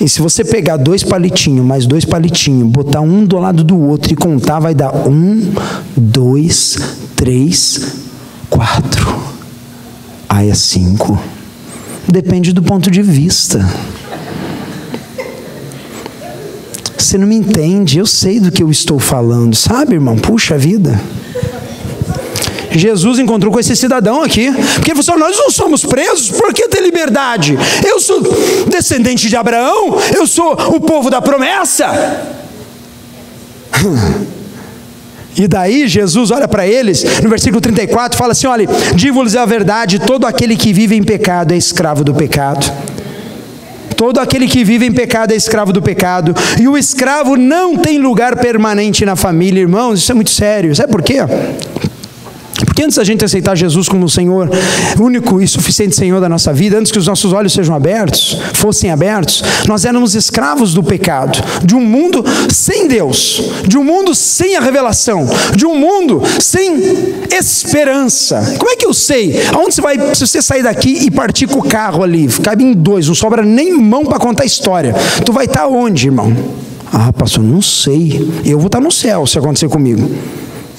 E 0.00 0.08
se 0.08 0.20
você 0.20 0.44
pegar 0.44 0.76
dois 0.76 1.02
palitinhos, 1.02 1.64
mais 1.64 1.86
dois 1.86 2.04
palitinhos, 2.04 2.68
botar 2.68 3.00
um 3.00 3.24
do 3.24 3.38
lado 3.38 3.62
do 3.62 3.78
outro 3.78 4.12
e 4.12 4.16
contar, 4.16 4.58
vai 4.58 4.74
dar 4.74 4.94
um, 4.94 5.52
dois, 5.96 6.76
três, 7.16 7.99
quatro. 8.50 9.18
Aí 10.28 10.50
é 10.50 10.54
cinco. 10.54 11.18
Depende 12.06 12.52
do 12.52 12.62
ponto 12.62 12.90
de 12.90 13.00
vista. 13.00 13.64
Você 16.98 17.16
não 17.16 17.26
me 17.26 17.36
entende, 17.36 17.98
eu 17.98 18.06
sei 18.06 18.38
do 18.38 18.52
que 18.52 18.62
eu 18.62 18.70
estou 18.70 18.98
falando, 18.98 19.56
sabe, 19.56 19.94
irmão? 19.94 20.16
Puxa 20.16 20.58
vida. 20.58 21.00
Jesus 22.70 23.18
encontrou 23.18 23.52
com 23.52 23.58
esse 23.58 23.74
cidadão 23.74 24.22
aqui, 24.22 24.52
porque 24.74 24.92
ele 24.92 25.02
falou: 25.02 25.20
Nós 25.20 25.36
não 25.36 25.50
somos 25.50 25.84
presos, 25.84 26.30
por 26.30 26.52
que 26.52 26.68
ter 26.68 26.80
liberdade? 26.80 27.58
Eu 27.84 27.98
sou 27.98 28.22
descendente 28.68 29.28
de 29.28 29.36
Abraão, 29.36 29.98
eu 30.14 30.26
sou 30.26 30.52
o 30.52 30.80
povo 30.80 31.10
da 31.10 31.20
promessa. 31.20 31.88
E 35.36 35.46
daí 35.46 35.86
Jesus 35.86 36.30
olha 36.30 36.48
para 36.48 36.66
eles, 36.66 37.04
no 37.22 37.28
versículo 37.28 37.60
34, 37.60 38.18
fala 38.18 38.32
assim: 38.32 38.46
olha, 38.46 38.66
digo-lhes 38.94 39.36
a 39.36 39.46
verdade, 39.46 39.98
todo 39.98 40.26
aquele 40.26 40.56
que 40.56 40.72
vive 40.72 40.96
em 40.96 41.02
pecado 41.02 41.52
é 41.52 41.56
escravo 41.56 42.04
do 42.04 42.14
pecado. 42.14 42.70
Todo 43.96 44.18
aquele 44.18 44.48
que 44.48 44.64
vive 44.64 44.86
em 44.86 44.92
pecado 44.92 45.32
é 45.32 45.36
escravo 45.36 45.74
do 45.74 45.82
pecado, 45.82 46.34
e 46.58 46.66
o 46.66 46.76
escravo 46.76 47.36
não 47.36 47.76
tem 47.76 47.98
lugar 47.98 48.36
permanente 48.36 49.04
na 49.04 49.14
família, 49.14 49.60
irmãos, 49.60 49.98
isso 49.98 50.10
é 50.10 50.14
muito 50.14 50.30
sério, 50.30 50.74
sabe 50.74 50.90
por 50.90 51.02
quê? 51.02 51.18
Antes 52.82 52.96
da 52.96 53.04
gente 53.04 53.24
aceitar 53.24 53.56
Jesus 53.56 53.88
como 53.88 54.06
o 54.06 54.08
Senhor, 54.08 54.48
único 54.98 55.40
e 55.40 55.46
suficiente 55.46 55.94
Senhor 55.94 56.20
da 56.20 56.28
nossa 56.28 56.52
vida, 56.52 56.78
antes 56.78 56.90
que 56.90 56.98
os 56.98 57.06
nossos 57.06 57.32
olhos 57.32 57.52
sejam 57.52 57.74
abertos, 57.74 58.38
fossem 58.54 58.90
abertos, 58.90 59.42
nós 59.68 59.84
éramos 59.84 60.14
escravos 60.14 60.72
do 60.72 60.82
pecado, 60.82 61.38
de 61.62 61.74
um 61.74 61.80
mundo 61.80 62.24
sem 62.48 62.88
Deus, 62.88 63.42
de 63.66 63.76
um 63.76 63.84
mundo 63.84 64.14
sem 64.14 64.56
a 64.56 64.60
revelação, 64.60 65.28
de 65.54 65.66
um 65.66 65.78
mundo 65.78 66.22
sem 66.40 66.80
esperança. 67.30 68.56
Como 68.58 68.70
é 68.70 68.76
que 68.76 68.86
eu 68.86 68.94
sei? 68.94 69.40
Aonde 69.52 69.74
você 69.74 69.82
vai, 69.82 70.14
se 70.14 70.26
você 70.26 70.40
sair 70.40 70.62
daqui 70.62 71.04
e 71.04 71.10
partir 71.10 71.46
com 71.46 71.58
o 71.58 71.68
carro 71.68 72.02
ali, 72.02 72.28
cabe 72.42 72.64
em 72.64 72.72
dois, 72.72 73.08
não 73.08 73.14
sobra 73.14 73.42
nem 73.42 73.76
mão 73.76 74.04
para 74.04 74.18
contar 74.18 74.42
a 74.42 74.46
história. 74.46 74.94
Tu 75.24 75.32
vai 75.32 75.44
estar 75.44 75.66
onde, 75.66 76.06
irmão? 76.06 76.34
Ah, 76.92 77.12
pastor, 77.12 77.44
não 77.44 77.62
sei. 77.62 78.28
Eu 78.44 78.58
vou 78.58 78.66
estar 78.66 78.80
no 78.80 78.90
céu 78.90 79.26
se 79.26 79.38
acontecer 79.38 79.68
comigo. 79.68 80.10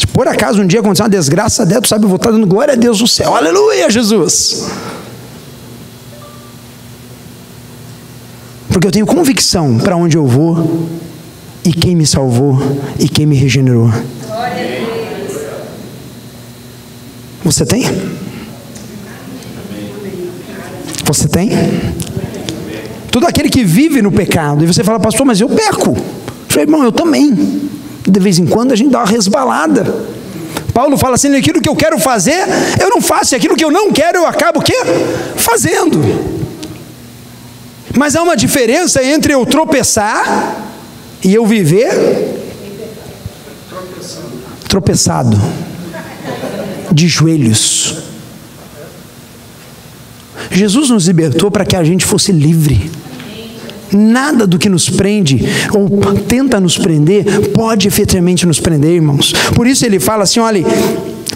Se 0.01 0.07
por 0.07 0.27
acaso 0.27 0.63
um 0.63 0.65
dia 0.65 0.79
acontecer 0.79 1.03
uma 1.03 1.09
desgraça 1.09 1.63
dela, 1.63 1.79
tu 1.79 1.87
sabe, 1.87 2.05
eu 2.05 2.09
vou 2.09 2.15
estar 2.15 2.31
dando 2.31 2.47
glória 2.47 2.73
a 2.73 2.75
Deus 2.75 2.99
no 2.99 3.07
céu. 3.07 3.35
Aleluia, 3.35 3.87
Jesus. 3.87 4.65
Porque 8.67 8.87
eu 8.87 8.91
tenho 8.91 9.05
convicção 9.05 9.77
para 9.77 9.95
onde 9.95 10.17
eu 10.17 10.25
vou 10.25 10.89
e 11.63 11.71
quem 11.71 11.95
me 11.95 12.07
salvou 12.07 12.57
e 12.97 13.07
quem 13.07 13.27
me 13.27 13.35
regenerou. 13.35 13.93
Você 17.43 17.63
tem? 17.63 17.83
Você 21.05 21.27
tem? 21.27 21.51
Todo 23.11 23.27
aquele 23.27 23.51
que 23.51 23.63
vive 23.63 24.01
no 24.01 24.11
pecado, 24.11 24.63
e 24.63 24.67
você 24.67 24.83
fala, 24.83 24.99
pastor, 24.99 25.27
mas 25.27 25.39
eu 25.39 25.47
peco. 25.47 25.91
Eu 25.91 26.03
falei, 26.47 26.63
irmão, 26.63 26.83
eu 26.83 26.91
também 26.91 27.69
de 28.11 28.19
vez 28.19 28.37
em 28.37 28.45
quando 28.45 28.71
a 28.71 28.75
gente 28.75 28.91
dá 28.91 28.99
uma 28.99 29.07
resbalada. 29.07 29.83
Paulo 30.73 30.97
fala 30.97 31.15
assim: 31.15 31.35
aquilo 31.35 31.61
que 31.61 31.69
eu 31.69 31.75
quero 31.75 31.97
fazer, 31.99 32.43
eu 32.79 32.89
não 32.89 33.01
faço, 33.01 33.33
e 33.33 33.35
aquilo 33.35 33.55
que 33.55 33.63
eu 33.63 33.71
não 33.71 33.91
quero, 33.91 34.19
eu 34.19 34.27
acabo 34.27 34.59
o 34.59 34.63
quê? 34.63 34.77
Fazendo. 35.35 35.99
Mas 37.97 38.15
há 38.15 38.23
uma 38.23 38.37
diferença 38.37 39.03
entre 39.03 39.33
eu 39.33 39.45
tropeçar 39.45 40.55
e 41.23 41.33
eu 41.33 41.45
viver 41.45 42.39
tropeçado, 44.67 45.37
de 46.89 47.05
joelhos. 47.05 47.97
Jesus 50.49 50.89
nos 50.89 51.07
libertou 51.07 51.51
para 51.51 51.65
que 51.65 51.75
a 51.75 51.83
gente 51.83 52.05
fosse 52.05 52.31
livre. 52.31 52.89
Nada 53.91 54.47
do 54.47 54.57
que 54.57 54.69
nos 54.69 54.89
prende 54.89 55.43
ou 55.73 55.89
tenta 56.27 56.59
nos 56.59 56.77
prender 56.77 57.49
pode 57.49 57.87
efetivamente 57.87 58.45
nos 58.45 58.59
prender, 58.59 58.91
irmãos. 58.91 59.33
Por 59.55 59.67
isso 59.67 59.85
ele 59.85 59.99
fala 59.99 60.23
assim: 60.23 60.39
olha, 60.39 60.63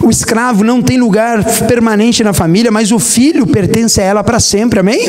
o 0.02 0.10
escravo 0.10 0.64
não 0.64 0.82
tem 0.82 0.98
lugar 0.98 1.44
permanente 1.66 2.22
na 2.24 2.32
família, 2.32 2.70
mas 2.70 2.92
o 2.92 2.98
filho 2.98 3.46
pertence 3.46 4.00
a 4.00 4.04
ela 4.04 4.24
para 4.24 4.40
sempre, 4.40 4.80
amém? 4.80 5.00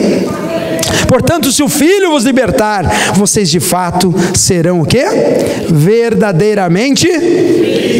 Portanto, 1.07 1.51
se 1.51 1.63
o 1.63 1.69
Filho 1.69 2.11
vos 2.11 2.25
libertar, 2.25 3.13
vocês 3.13 3.49
de 3.49 3.59
fato 3.59 4.13
serão 4.35 4.81
o 4.81 4.85
quê? 4.85 5.05
Verdadeiramente 5.69 7.07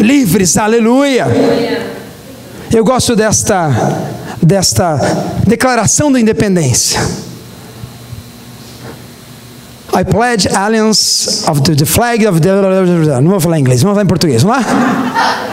livres. 0.02 0.56
Aleluia. 0.56 1.26
Eu 2.74 2.84
gosto 2.84 3.16
desta 3.16 3.70
desta 4.42 4.98
declaração 5.46 6.12
da 6.12 6.20
independência. 6.20 7.00
I 9.98 10.04
pledge 10.04 10.46
allegiance 10.46 11.44
of 11.50 11.62
the, 11.62 11.84
flag 11.84 12.24
of 12.24 12.40
the. 12.40 13.20
Não 13.20 13.30
vou 13.30 13.40
falar 13.40 13.58
em 13.58 13.62
inglês, 13.62 13.82
vamos 13.82 13.94
falar 13.94 14.04
em 14.04 14.08
português, 14.08 14.44
vamos 14.44 14.64
lá? 14.64 15.48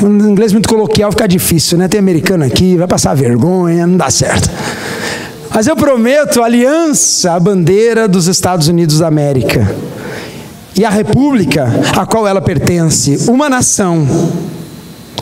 Um 0.00 0.30
inglês 0.30 0.52
muito 0.52 0.68
coloquial 0.68 1.10
fica 1.10 1.26
difícil, 1.26 1.76
né? 1.76 1.88
Tem 1.88 1.98
americano 1.98 2.44
aqui, 2.44 2.76
vai 2.76 2.86
passar 2.86 3.14
vergonha, 3.14 3.84
não 3.84 3.96
dá 3.96 4.10
certo. 4.10 4.48
Mas 5.52 5.66
eu 5.66 5.74
prometo 5.74 6.40
aliança 6.40 7.32
à 7.32 7.40
bandeira 7.40 8.06
dos 8.06 8.28
Estados 8.28 8.68
Unidos 8.68 9.00
da 9.00 9.08
América 9.08 9.74
e 10.76 10.84
à 10.84 10.90
república 10.90 11.66
a 11.96 12.06
qual 12.06 12.28
ela 12.28 12.40
pertence, 12.40 13.28
uma 13.28 13.48
nação 13.48 14.06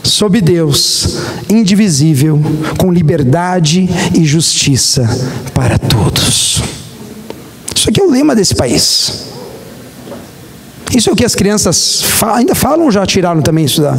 sob 0.03 0.41
Deus, 0.43 1.21
indivisível, 1.49 2.39
com 2.77 2.93
liberdade 2.93 3.89
e 4.13 4.25
justiça 4.25 5.09
para 5.55 5.79
todos. 5.79 6.84
Isso 7.85 7.91
aqui 7.91 8.01
é 8.01 8.03
o 8.03 8.11
lema 8.11 8.35
desse 8.35 8.55
país. 8.55 9.27
Isso 10.97 11.11
é 11.11 11.13
o 11.13 11.17
que 11.17 11.23
as 11.23 11.35
crianças 11.35 12.03
ainda 12.35 12.55
falam 12.55 12.87
ou 12.87 12.91
já 12.91 13.05
tiraram 13.05 13.43
também 13.43 13.67
isso 13.67 13.83
da. 13.83 13.95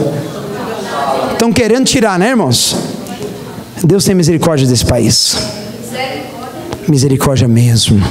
Estão 1.33 1.53
querendo 1.53 1.85
tirar, 1.85 2.17
né, 2.17 2.29
irmãos? 2.29 2.75
Deus 3.83 4.03
tem 4.03 4.15
misericórdia 4.15 4.67
desse 4.67 4.83
país. 4.83 5.37
Misericórdia 6.87 7.47
mesmo. 7.47 8.03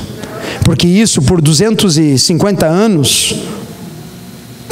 Porque 0.64 0.87
isso 0.87 1.20
por 1.20 1.40
250 1.40 2.66
anos 2.66 3.34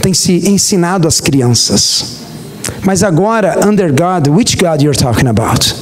tem 0.00 0.14
se 0.14 0.48
ensinado 0.48 1.08
às 1.08 1.20
crianças. 1.20 2.04
Mas 2.84 3.02
agora, 3.02 3.58
under 3.66 3.88
God, 3.90 4.28
which 4.28 4.56
God 4.56 4.80
you're 4.80 4.96
talking 4.96 5.26
about? 5.26 5.74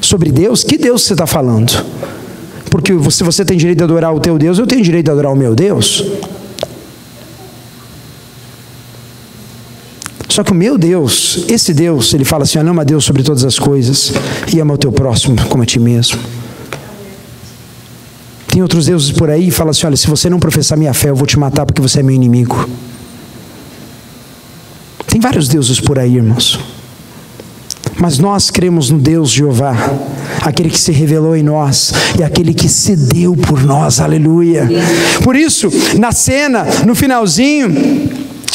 Sobre 0.00 0.32
Deus? 0.32 0.64
Que 0.64 0.78
Deus 0.78 1.02
você 1.02 1.12
está 1.12 1.26
falando? 1.26 1.84
Porque 2.70 2.92
se 3.10 3.24
você 3.24 3.44
tem 3.44 3.56
direito 3.56 3.78
de 3.78 3.84
adorar 3.84 4.14
o 4.14 4.20
teu 4.20 4.38
Deus, 4.38 4.58
eu 4.58 4.66
tenho 4.66 4.82
direito 4.82 5.06
de 5.06 5.10
adorar 5.10 5.32
o 5.32 5.36
meu 5.36 5.54
Deus. 5.54 6.04
Só 10.28 10.44
que 10.44 10.52
o 10.52 10.54
meu 10.54 10.78
Deus, 10.78 11.44
esse 11.48 11.74
Deus, 11.74 12.14
ele 12.14 12.24
fala 12.24 12.44
assim: 12.44 12.58
ama 12.58 12.84
Deus 12.84 13.04
sobre 13.04 13.22
todas 13.24 13.44
as 13.44 13.58
coisas 13.58 14.12
e 14.54 14.60
ama 14.60 14.74
o 14.74 14.78
teu 14.78 14.92
próximo 14.92 15.36
como 15.48 15.64
a 15.64 15.66
ti 15.66 15.80
mesmo. 15.80 16.18
Tem 18.46 18.62
outros 18.62 18.86
deuses 18.86 19.10
por 19.10 19.30
aí 19.30 19.48
e 19.48 19.50
fala 19.50 19.70
assim: 19.70 19.86
olha, 19.86 19.96
se 19.96 20.06
você 20.06 20.30
não 20.30 20.38
professar 20.38 20.78
minha 20.78 20.94
fé, 20.94 21.10
eu 21.10 21.16
vou 21.16 21.26
te 21.26 21.38
matar 21.38 21.66
porque 21.66 21.82
você 21.82 22.00
é 22.00 22.02
meu 22.02 22.14
inimigo. 22.14 22.68
Tem 25.08 25.20
vários 25.20 25.48
deuses 25.48 25.80
por 25.80 25.98
aí, 25.98 26.16
irmãos. 26.16 26.77
Mas 28.00 28.18
nós 28.18 28.50
cremos 28.50 28.90
no 28.90 28.98
Deus 28.98 29.30
Jeová, 29.30 29.74
aquele 30.42 30.70
que 30.70 30.78
se 30.78 30.92
revelou 30.92 31.36
em 31.36 31.42
nós 31.42 31.92
e 32.18 32.22
aquele 32.22 32.54
que 32.54 32.68
se 32.68 32.94
deu 32.94 33.34
por 33.34 33.62
nós, 33.64 34.00
aleluia. 34.00 34.68
Por 35.22 35.34
isso, 35.34 35.68
na 35.98 36.12
cena, 36.12 36.64
no 36.86 36.94
finalzinho, 36.94 37.68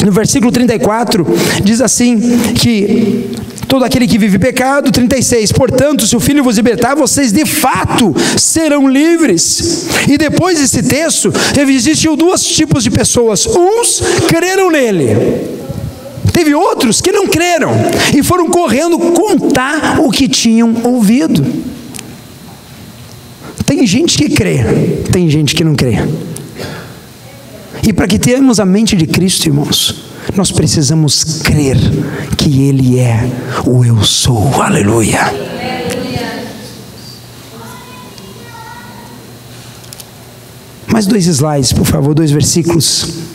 no 0.04 0.12
versículo 0.12 0.50
34, 0.50 1.26
diz 1.62 1.80
assim: 1.80 2.18
que 2.54 3.30
todo 3.68 3.84
aquele 3.84 4.06
que 4.06 4.18
vive 4.18 4.38
pecado, 4.38 4.90
36, 4.90 5.52
portanto, 5.52 6.06
se 6.06 6.16
o 6.16 6.20
Filho 6.20 6.42
vos 6.42 6.56
libertar, 6.56 6.94
vocês 6.94 7.32
de 7.32 7.44
fato 7.44 8.14
serão 8.38 8.88
livres. 8.88 9.88
E 10.08 10.16
depois 10.16 10.58
desse 10.58 10.82
texto, 10.82 11.32
existiam 11.68 12.16
dois 12.16 12.42
tipos 12.42 12.82
de 12.82 12.90
pessoas: 12.90 13.46
uns 13.46 14.02
creram 14.28 14.70
nele 14.70 15.63
Teve 16.34 16.52
outros 16.52 17.00
que 17.00 17.12
não 17.12 17.28
creram 17.28 17.70
e 18.12 18.20
foram 18.20 18.50
correndo 18.50 18.98
contar 18.98 20.00
o 20.00 20.10
que 20.10 20.28
tinham 20.28 20.74
ouvido. 20.82 21.40
Tem 23.64 23.86
gente 23.86 24.18
que 24.18 24.28
crê, 24.28 24.58
tem 25.12 25.30
gente 25.30 25.54
que 25.54 25.62
não 25.62 25.76
crê. 25.76 25.96
E 27.86 27.92
para 27.92 28.08
que 28.08 28.18
tenhamos 28.18 28.58
a 28.58 28.64
mente 28.64 28.96
de 28.96 29.06
Cristo, 29.06 29.46
irmãos, 29.46 29.94
nós 30.34 30.50
precisamos 30.50 31.40
crer 31.44 31.76
que 32.36 32.62
Ele 32.64 32.98
é 32.98 33.30
o 33.64 33.84
Eu 33.84 34.02
Sou. 34.02 34.60
Aleluia. 34.60 35.32
Mais 40.88 41.06
dois 41.06 41.26
slides, 41.26 41.72
por 41.72 41.86
favor, 41.86 42.12
dois 42.12 42.32
versículos. 42.32 43.33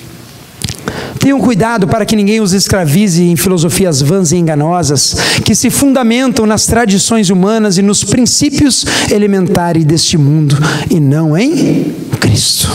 Tenham 1.20 1.40
cuidado 1.40 1.88
para 1.88 2.06
que 2.06 2.16
ninguém 2.16 2.40
os 2.40 2.54
escravize 2.54 3.24
em 3.24 3.36
filosofias 3.36 4.02
vãs 4.02 4.32
e 4.32 4.38
enganosas, 4.38 5.16
que 5.44 5.54
se 5.54 5.70
fundamentam 5.70 6.46
nas 6.46 6.66
tradições 6.66 7.30
humanas 7.30 7.78
e 7.78 7.82
nos 7.82 8.04
princípios 8.04 8.86
elementares 9.12 9.84
deste 9.84 10.18
mundo, 10.18 10.58
e 10.90 11.00
não 11.00 11.38
em 11.38 11.94
Cristo. 12.20 12.70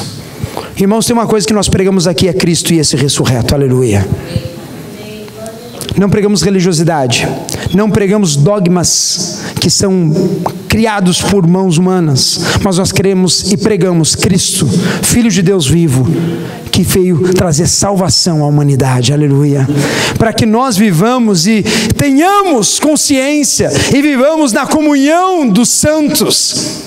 Irmãos, 0.76 1.06
tem 1.06 1.14
uma 1.14 1.26
coisa 1.26 1.46
que 1.46 1.54
nós 1.54 1.68
pregamos 1.68 2.06
aqui: 2.06 2.28
é 2.28 2.32
Cristo 2.32 2.74
e 2.74 2.78
esse 2.78 2.96
ressurreto, 2.96 3.54
aleluia. 3.54 4.06
Não 5.96 6.10
pregamos 6.10 6.42
religiosidade, 6.42 7.26
não 7.72 7.88
pregamos 7.88 8.34
dogmas 8.34 9.42
que 9.60 9.70
são 9.70 10.12
criados 10.68 11.22
por 11.22 11.46
mãos 11.46 11.78
humanas, 11.78 12.40
mas 12.64 12.78
nós 12.78 12.90
cremos 12.90 13.52
e 13.52 13.56
pregamos 13.56 14.16
Cristo, 14.16 14.68
Filho 15.04 15.30
de 15.30 15.40
Deus 15.40 15.68
vivo, 15.68 16.04
que 16.74 16.82
veio 16.82 17.32
trazer 17.34 17.68
salvação 17.68 18.42
à 18.42 18.48
humanidade, 18.48 19.12
aleluia. 19.12 19.64
Para 20.18 20.32
que 20.32 20.44
nós 20.44 20.76
vivamos 20.76 21.46
e 21.46 21.62
tenhamos 21.96 22.80
consciência 22.80 23.70
e 23.94 24.02
vivamos 24.02 24.50
na 24.50 24.66
comunhão 24.66 25.48
dos 25.48 25.68
santos, 25.68 26.80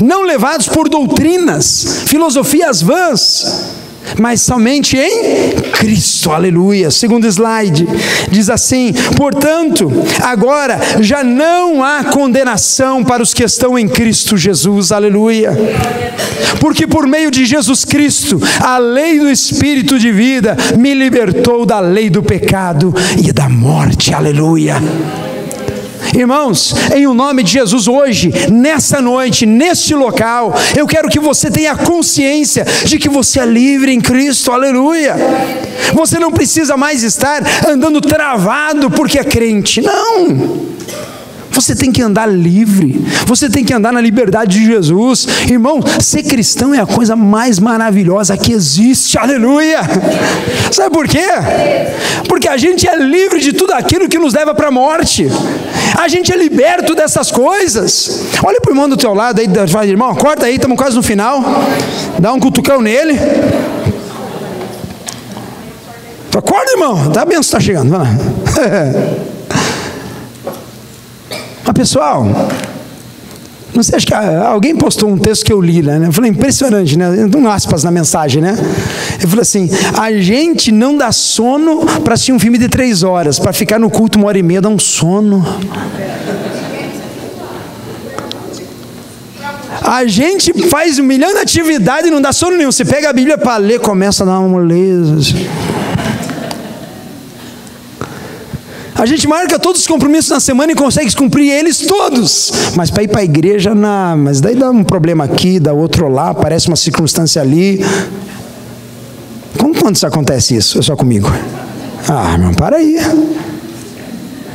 não 0.00 0.22
levados 0.22 0.66
por 0.66 0.88
doutrinas, 0.88 2.04
filosofias 2.06 2.80
vãs 2.80 3.76
mas 4.18 4.40
somente 4.40 4.96
em 4.96 5.60
Cristo, 5.72 6.30
aleluia. 6.30 6.90
Segundo 6.90 7.26
slide, 7.26 7.86
diz 8.30 8.48
assim: 8.48 8.92
portanto, 9.16 9.90
agora 10.22 10.78
já 11.00 11.22
não 11.22 11.82
há 11.82 12.04
condenação 12.04 13.04
para 13.04 13.22
os 13.22 13.34
que 13.34 13.44
estão 13.44 13.78
em 13.78 13.88
Cristo 13.88 14.36
Jesus, 14.36 14.92
aleluia. 14.92 15.52
Porque 16.60 16.86
por 16.86 17.06
meio 17.06 17.30
de 17.30 17.44
Jesus 17.44 17.84
Cristo, 17.84 18.40
a 18.60 18.78
lei 18.78 19.18
do 19.18 19.30
Espírito 19.30 19.98
de 19.98 20.10
vida 20.10 20.56
me 20.76 20.94
libertou 20.94 21.64
da 21.64 21.80
lei 21.80 22.10
do 22.10 22.22
pecado 22.22 22.94
e 23.22 23.32
da 23.32 23.48
morte, 23.48 24.12
aleluia. 24.12 24.76
Irmãos, 26.14 26.74
em 26.94 27.06
o 27.06 27.14
nome 27.14 27.42
de 27.42 27.52
Jesus, 27.52 27.86
hoje, 27.88 28.32
nessa 28.50 29.00
noite, 29.00 29.46
neste 29.46 29.94
local, 29.94 30.54
eu 30.76 30.86
quero 30.86 31.08
que 31.08 31.20
você 31.20 31.50
tenha 31.50 31.76
consciência 31.76 32.64
de 32.84 32.98
que 32.98 33.08
você 33.08 33.40
é 33.40 33.46
livre 33.46 33.92
em 33.92 34.00
Cristo, 34.00 34.52
aleluia. 34.52 35.16
Você 35.94 36.18
não 36.18 36.30
precisa 36.30 36.76
mais 36.76 37.02
estar 37.02 37.42
andando 37.68 38.00
travado 38.00 38.90
porque 38.90 39.18
é 39.18 39.24
crente, 39.24 39.80
não. 39.80 40.67
Você 41.50 41.74
tem 41.74 41.90
que 41.90 42.02
andar 42.02 42.26
livre, 42.26 43.04
você 43.26 43.48
tem 43.48 43.64
que 43.64 43.72
andar 43.72 43.92
na 43.92 44.00
liberdade 44.00 44.58
de 44.58 44.66
Jesus. 44.66 45.26
Irmão, 45.48 45.80
ser 46.00 46.22
cristão 46.22 46.74
é 46.74 46.80
a 46.80 46.86
coisa 46.86 47.16
mais 47.16 47.58
maravilhosa 47.58 48.36
que 48.36 48.52
existe, 48.52 49.18
aleluia. 49.18 49.80
Sabe 50.70 50.94
por 50.94 51.08
quê? 51.08 51.26
Porque 52.28 52.48
a 52.48 52.56
gente 52.56 52.88
é 52.88 52.96
livre 52.96 53.40
de 53.40 53.52
tudo 53.52 53.72
aquilo 53.72 54.08
que 54.08 54.18
nos 54.18 54.34
leva 54.34 54.54
para 54.54 54.68
a 54.68 54.70
morte, 54.70 55.26
a 55.98 56.06
gente 56.08 56.32
é 56.32 56.36
liberto 56.36 56.94
dessas 56.94 57.30
coisas. 57.30 58.22
Olha 58.44 58.60
para 58.60 58.70
o 58.70 58.72
irmão 58.72 58.88
do 58.88 58.96
teu 58.96 59.14
lado 59.14 59.40
aí, 59.40 59.48
fala, 59.68 59.86
irmão, 59.86 60.14
corta 60.14 60.46
aí, 60.46 60.56
estamos 60.56 60.76
quase 60.76 60.94
no 60.94 61.02
final, 61.02 61.42
dá 62.18 62.32
um 62.32 62.38
cutucão 62.38 62.80
nele. 62.80 63.18
Acorda, 66.36 66.70
irmão, 66.70 67.10
tá 67.10 67.24
bem, 67.24 67.40
está 67.40 67.58
chegando, 67.58 67.90
vai 67.90 67.98
lá. 67.98 68.08
Mas 71.68 71.74
pessoal, 71.74 72.24
não 73.74 73.82
sei, 73.82 73.96
acho 73.96 74.06
que 74.06 74.14
alguém 74.14 74.74
postou 74.74 75.06
um 75.06 75.18
texto 75.18 75.44
que 75.44 75.52
eu 75.52 75.60
li, 75.60 75.82
né? 75.82 76.00
Eu 76.02 76.12
falei, 76.14 76.30
impressionante, 76.30 76.96
né? 76.96 77.10
Um 77.36 77.46
aspas 77.46 77.84
na 77.84 77.90
mensagem, 77.90 78.40
né? 78.40 78.56
Eu 79.22 79.28
falei 79.28 79.42
assim: 79.42 79.68
a 79.94 80.10
gente 80.12 80.72
não 80.72 80.96
dá 80.96 81.12
sono 81.12 81.84
para 82.02 82.14
assistir 82.14 82.32
um 82.32 82.38
filme 82.38 82.56
de 82.56 82.70
três 82.70 83.02
horas, 83.02 83.38
para 83.38 83.52
ficar 83.52 83.78
no 83.78 83.90
culto 83.90 84.16
uma 84.16 84.28
hora 84.28 84.38
e 84.38 84.42
meia, 84.42 84.62
dá 84.62 84.70
um 84.70 84.78
sono. 84.78 85.44
A 89.82 90.06
gente 90.06 90.54
faz 90.70 90.98
um 90.98 91.04
milhão 91.04 91.34
de 91.34 91.40
atividades 91.40 92.08
e 92.08 92.10
não 92.10 92.22
dá 92.22 92.32
sono 92.32 92.56
nenhum. 92.56 92.72
Você 92.72 92.86
pega 92.86 93.10
a 93.10 93.12
Bíblia 93.12 93.36
para 93.36 93.58
ler, 93.58 93.78
começa 93.78 94.22
a 94.22 94.26
dar 94.26 94.38
uma 94.38 94.48
moleza. 94.48 95.36
A 98.98 99.06
gente 99.06 99.28
marca 99.28 99.60
todos 99.60 99.82
os 99.82 99.86
compromissos 99.86 100.28
na 100.28 100.40
semana 100.40 100.72
e 100.72 100.74
consegue 100.74 101.14
cumprir 101.14 101.52
eles 101.52 101.78
todos. 101.78 102.52
Mas 102.74 102.90
para 102.90 103.04
ir 103.04 103.08
para 103.08 103.20
a 103.20 103.24
igreja, 103.24 103.72
não. 103.72 104.18
Mas 104.18 104.40
daí 104.40 104.56
dá 104.56 104.70
um 104.72 104.82
problema 104.82 105.22
aqui, 105.22 105.60
dá 105.60 105.72
outro 105.72 106.08
lá, 106.08 106.30
aparece 106.30 106.66
uma 106.66 106.76
circunstância 106.76 107.40
ali. 107.40 107.84
Como 109.56 109.72
quando 109.72 109.96
acontece 110.04 110.56
isso? 110.56 110.80
É 110.80 110.82
só 110.82 110.96
comigo? 110.96 111.30
Ah, 112.08 112.32
irmão, 112.32 112.52
para 112.52 112.78
aí. 112.78 112.98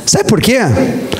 Sabe 0.04 0.28
por 0.28 0.42
quê? 0.42 0.58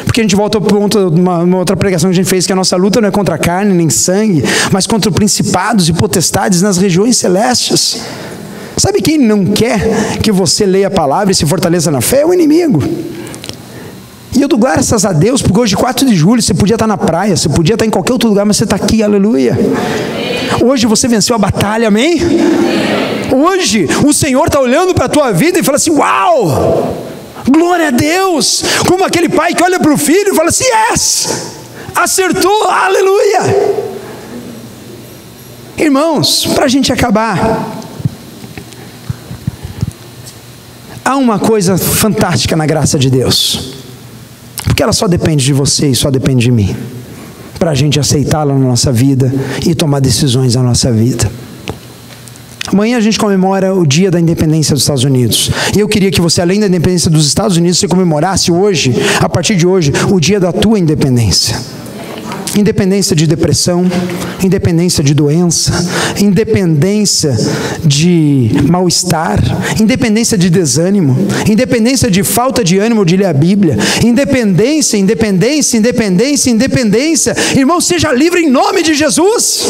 Porque 0.04 0.20
a 0.20 0.24
gente 0.24 0.36
volta 0.36 0.60
para 0.60 0.76
uma, 0.76 1.38
uma 1.38 1.58
outra 1.58 1.74
pregação 1.74 2.10
que 2.10 2.14
a 2.14 2.16
gente 2.16 2.28
fez, 2.28 2.46
que 2.46 2.52
a 2.52 2.56
nossa 2.56 2.76
luta 2.76 3.00
não 3.00 3.08
é 3.08 3.10
contra 3.10 3.36
a 3.36 3.38
carne 3.38 3.72
nem 3.72 3.88
sangue, 3.88 4.44
mas 4.70 4.86
contra 4.86 5.10
principados 5.10 5.88
e 5.88 5.94
potestades 5.94 6.60
nas 6.60 6.76
regiões 6.76 7.16
celestes. 7.16 8.02
Sabe 8.76 9.00
quem 9.00 9.18
não 9.18 9.44
quer 9.46 10.18
que 10.22 10.32
você 10.32 10.66
leia 10.66 10.88
a 10.88 10.90
palavra 10.90 11.32
e 11.32 11.34
se 11.34 11.46
fortaleça 11.46 11.90
na 11.90 12.00
fé? 12.00 12.20
É 12.22 12.26
o 12.26 12.34
inimigo. 12.34 12.82
E 14.36 14.42
eu 14.42 14.48
dou 14.48 14.58
graças 14.58 15.04
a 15.04 15.12
Deus, 15.12 15.40
porque 15.40 15.60
hoje, 15.60 15.76
4 15.76 16.04
de 16.04 16.14
julho, 16.14 16.42
você 16.42 16.52
podia 16.52 16.74
estar 16.74 16.88
na 16.88 16.98
praia, 16.98 17.36
você 17.36 17.48
podia 17.48 17.74
estar 17.74 17.86
em 17.86 17.90
qualquer 17.90 18.12
outro 18.12 18.28
lugar, 18.28 18.44
mas 18.44 18.56
você 18.56 18.64
está 18.64 18.74
aqui, 18.74 19.00
aleluia. 19.00 19.56
Hoje 20.60 20.86
você 20.86 21.06
venceu 21.06 21.36
a 21.36 21.38
batalha, 21.38 21.86
amém? 21.86 22.20
Hoje 23.32 23.88
o 24.04 24.12
Senhor 24.12 24.46
está 24.46 24.60
olhando 24.60 24.92
para 24.92 25.04
a 25.04 25.08
tua 25.08 25.30
vida 25.30 25.58
e 25.58 25.62
fala 25.62 25.76
assim: 25.76 25.90
Uau! 25.90 26.94
Glória 27.48 27.88
a 27.88 27.90
Deus! 27.90 28.64
Como 28.88 29.04
aquele 29.04 29.28
pai 29.28 29.54
que 29.54 29.62
olha 29.62 29.78
para 29.78 29.92
o 29.92 29.98
filho 29.98 30.32
e 30.32 30.34
fala 30.34 30.48
assim: 30.48 30.64
Yes! 30.64 31.28
Acertou, 31.94 32.68
aleluia! 32.68 33.94
Irmãos, 35.76 36.46
para 36.54 36.64
a 36.64 36.68
gente 36.68 36.92
acabar, 36.92 37.84
há 41.05 41.16
uma 41.16 41.38
coisa 41.38 41.76
fantástica 41.76 42.57
na 42.57 42.64
graça 42.64 42.98
de 42.98 43.11
Deus. 43.11 43.74
Porque 44.64 44.82
ela 44.82 44.92
só 44.92 45.07
depende 45.07 45.44
de 45.44 45.52
você 45.52 45.88
e 45.88 45.94
só 45.94 46.11
depende 46.11 46.44
de 46.44 46.50
mim. 46.50 46.74
Para 47.59 47.72
a 47.72 47.74
gente 47.74 48.00
aceitá-la 48.00 48.55
na 48.55 48.61
nossa 48.61 48.90
vida 48.90 49.32
e 49.66 49.74
tomar 49.74 50.00
decisões 50.00 50.55
na 50.55 50.62
nossa 50.62 50.90
vida. 50.90 51.30
Amanhã 52.66 52.96
a 52.96 53.00
gente 53.00 53.18
comemora 53.18 53.74
o 53.74 53.86
dia 53.86 54.11
da 54.11 54.18
independência 54.18 54.74
dos 54.74 54.82
Estados 54.82 55.05
Unidos. 55.05 55.50
E 55.76 55.80
eu 55.80 55.88
queria 55.88 56.11
que 56.11 56.20
você, 56.20 56.40
além 56.40 56.59
da 56.59 56.66
independência 56.66 57.11
dos 57.11 57.26
Estados 57.26 57.57
Unidos, 57.57 57.78
você 57.78 57.86
comemorasse 57.86 58.50
hoje, 58.50 58.94
a 59.20 59.28
partir 59.28 59.55
de 59.55 59.66
hoje, 59.66 59.92
o 60.11 60.18
dia 60.18 60.40
da 60.40 60.50
tua 60.50 60.78
independência 60.78 61.57
independência 62.57 63.14
de 63.16 63.26
depressão, 63.26 63.84
independência 64.42 65.02
de 65.02 65.14
doença, 65.14 65.72
independência 66.20 67.36
de 67.84 68.50
mal-estar, 68.68 69.40
independência 69.80 70.38
de 70.38 70.50
desânimo, 70.50 71.16
independência 71.48 72.11
de 72.11 72.22
falta 72.22 72.62
de 72.62 72.78
ânimo 72.78 73.05
de 73.05 73.16
ler 73.16 73.26
a 73.26 73.32
Bíblia, 73.32 73.76
independência, 74.02 74.96
independência, 74.96 75.76
independência, 75.76 76.50
independência. 76.50 77.36
Irmão, 77.57 77.80
seja 77.80 78.12
livre 78.12 78.40
em 78.40 78.50
nome 78.50 78.82
de 78.82 78.94
Jesus. 78.94 79.64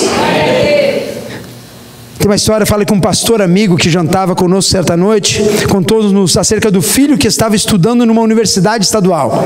Tem 2.19 2.29
uma 2.29 2.37
história, 2.37 2.65
falei 2.65 2.87
com 2.87 2.95
um 2.95 3.01
pastor 3.01 3.43
amigo 3.43 3.77
que 3.77 3.91
jantava 3.91 4.35
conosco 4.35 4.71
certa 4.71 4.97
noite, 4.97 5.43
contou-nos 5.69 6.37
acerca 6.37 6.71
do 6.71 6.81
filho 6.81 7.19
que 7.19 7.27
estava 7.27 7.57
estudando 7.57 8.07
numa 8.07 8.23
universidade 8.23 8.85
estadual 8.85 9.45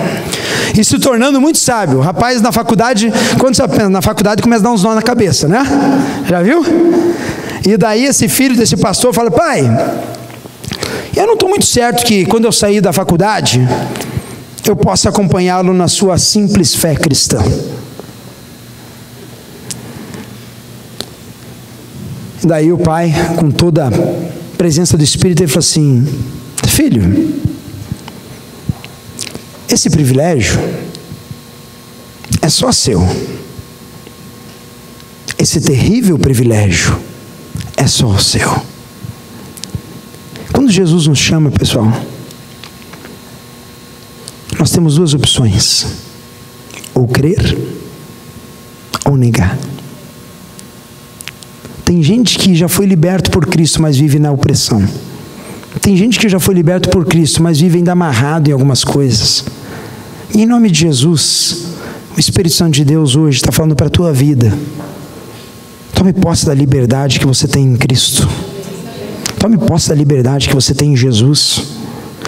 e 0.79 0.85
se 0.85 0.99
tornando 0.99 1.41
muito 1.41 1.59
sábio. 1.59 2.01
Rapaz 2.01 2.41
na 2.41 2.53
faculdade, 2.53 3.12
quando 3.39 3.57
você 3.57 3.66
pensa 3.66 3.89
na 3.89 4.03
faculdade, 4.03 4.43
começa 4.43 4.62
a 4.62 4.64
dar 4.64 4.73
uns 4.73 4.83
nó 4.83 4.95
na 4.95 5.03
cabeça, 5.03 5.49
né? 5.49 5.62
Já 6.29 6.43
viu? 6.43 6.64
E 7.66 7.77
daí 7.77 8.05
esse 8.05 8.29
filho 8.29 8.57
desse 8.57 8.77
pastor 8.77 9.12
fala: 9.12 9.31
Pai, 9.31 9.62
eu 11.16 11.27
não 11.27 11.35
estou 11.35 11.49
muito 11.49 11.66
certo 11.66 12.05
que 12.05 12.27
quando 12.27 12.45
eu 12.45 12.53
sair 12.53 12.81
da 12.81 12.93
faculdade, 12.93 13.66
eu 14.66 14.77
possa 14.77 15.09
acompanhá-lo 15.09 15.73
na 15.73 15.89
sua 15.89 16.19
simples 16.19 16.75
fé 16.75 16.95
cristã. 16.95 17.43
Daí 22.43 22.72
o 22.72 22.78
pai, 22.78 23.12
com 23.36 23.51
toda 23.51 23.89
a 23.89 23.91
presença 24.57 24.97
do 24.97 25.03
Espírito, 25.03 25.43
ele 25.43 25.49
falou 25.49 25.61
assim: 25.61 26.07
Filho, 26.66 27.34
esse 29.68 29.91
privilégio 29.91 30.59
é 32.41 32.49
só 32.49 32.70
seu. 32.72 33.01
Esse 35.39 35.61
terrível 35.61 36.18
privilégio 36.18 36.99
é 37.76 37.86
só 37.86 38.16
seu. 38.18 38.61
Quando 40.53 40.70
Jesus 40.70 41.07
nos 41.07 41.18
chama, 41.18 41.51
pessoal, 41.51 41.86
nós 44.59 44.70
temos 44.70 44.97
duas 44.97 45.14
opções: 45.14 45.86
ou 46.95 47.07
crer 47.07 47.57
ou 49.05 49.16
negar. 49.16 49.59
Tem 51.89 52.03
gente 52.03 52.39
que 52.39 52.55
já 52.55 52.68
foi 52.68 52.84
liberto 52.84 53.30
por 53.30 53.47
Cristo, 53.47 53.80
mas 53.80 53.97
vive 53.97 54.18
na 54.18 54.30
opressão. 54.30 54.86
Tem 55.80 55.97
gente 55.97 56.18
que 56.18 56.28
já 56.28 56.39
foi 56.39 56.55
liberto 56.55 56.91
por 56.91 57.07
Cristo, 57.07 57.43
mas 57.43 57.61
vive 57.61 57.78
ainda 57.78 57.93
amarrado 57.93 58.51
em 58.51 58.53
algumas 58.53 58.84
coisas. 58.84 59.43
E 60.34 60.43
em 60.43 60.47
nome 60.47 60.70
de 60.70 60.80
Jesus, 60.80 61.64
o 62.14 62.20
Espírito 62.20 62.55
Santo 62.55 62.74
de 62.74 62.84
Deus 62.84 63.16
hoje 63.16 63.39
está 63.39 63.51
falando 63.51 63.74
para 63.74 63.86
a 63.86 63.91
tua 63.91 64.12
vida. 64.12 64.53
Tome 65.95 66.12
posse 66.12 66.45
da 66.45 66.53
liberdade 66.53 67.18
que 67.18 67.26
você 67.26 67.49
tem 67.49 67.64
em 67.64 67.76
Cristo. 67.78 68.28
Tome 69.39 69.57
posse 69.57 69.89
da 69.89 69.95
liberdade 69.95 70.47
que 70.47 70.55
você 70.55 70.74
tem 70.74 70.93
em 70.93 70.97
Jesus. 70.97 71.78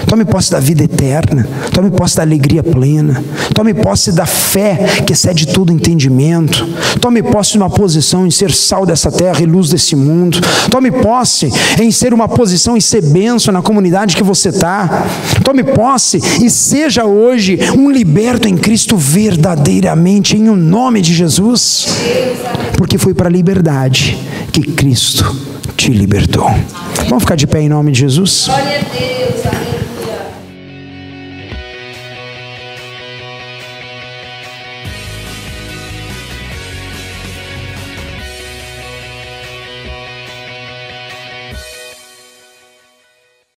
Tome 0.07 0.25
posse 0.25 0.51
da 0.51 0.61
vida 0.61 0.85
eterna. 0.85 1.49
Tome 1.73 1.91
posse 1.91 2.17
da 2.17 2.23
alegria 2.23 2.63
plena. 2.63 3.23
Tome 3.55 3.75
posse 3.75 4.13
da 4.13 4.27
fé 4.27 5.03
que 5.07 5.13
excede 5.13 5.47
todo 5.47 5.73
entendimento. 5.73 6.67
Tome 7.01 7.23
posse 7.23 7.53
de 7.53 7.59
uma 7.59 7.71
posição 7.71 8.27
em 8.27 8.31
ser 8.31 8.53
sal 8.53 8.85
dessa 8.85 9.11
terra 9.11 9.41
e 9.41 9.47
luz 9.47 9.71
desse 9.71 9.95
mundo. 9.95 10.41
Tome 10.71 10.91
posse 10.91 11.51
em 11.81 11.91
ser 11.91 12.13
uma 12.13 12.29
posição 12.29 12.77
e 12.77 12.83
ser 12.83 13.03
bênção 13.03 13.53
na 13.53 13.63
comunidade 13.63 14.17
que 14.17 14.23
você 14.23 14.49
está. 14.49 15.07
Tome 15.45 15.63
posse 15.63 16.19
e 16.43 16.51
seja 16.51 17.05
hoje 17.05 17.59
um 17.77 17.91
liberto 17.91 18.49
em 18.49 18.57
Cristo 18.57 18.97
verdadeiramente, 18.97 20.37
em 20.37 20.49
o 20.49 20.57
nome 20.57 21.01
de 21.01 21.15
Jesus. 21.15 21.87
Porque 22.77 22.99
foi 22.99 23.15
para 23.15 23.29
a 23.29 23.33
liberdade 23.33 24.19
que 24.53 24.63
Cristo 24.63 25.37
te 25.77 25.91
libertou. 25.93 26.51
Vamos 27.09 27.25
ficar 27.25 27.37
de 27.37 27.47
pé 27.47 27.63
em 27.63 27.69
nome 27.69 27.93
de 27.93 28.01
Jesus? 28.01 28.45
Glória 28.47 28.79
a 28.79 28.99
Deus. 28.99 29.20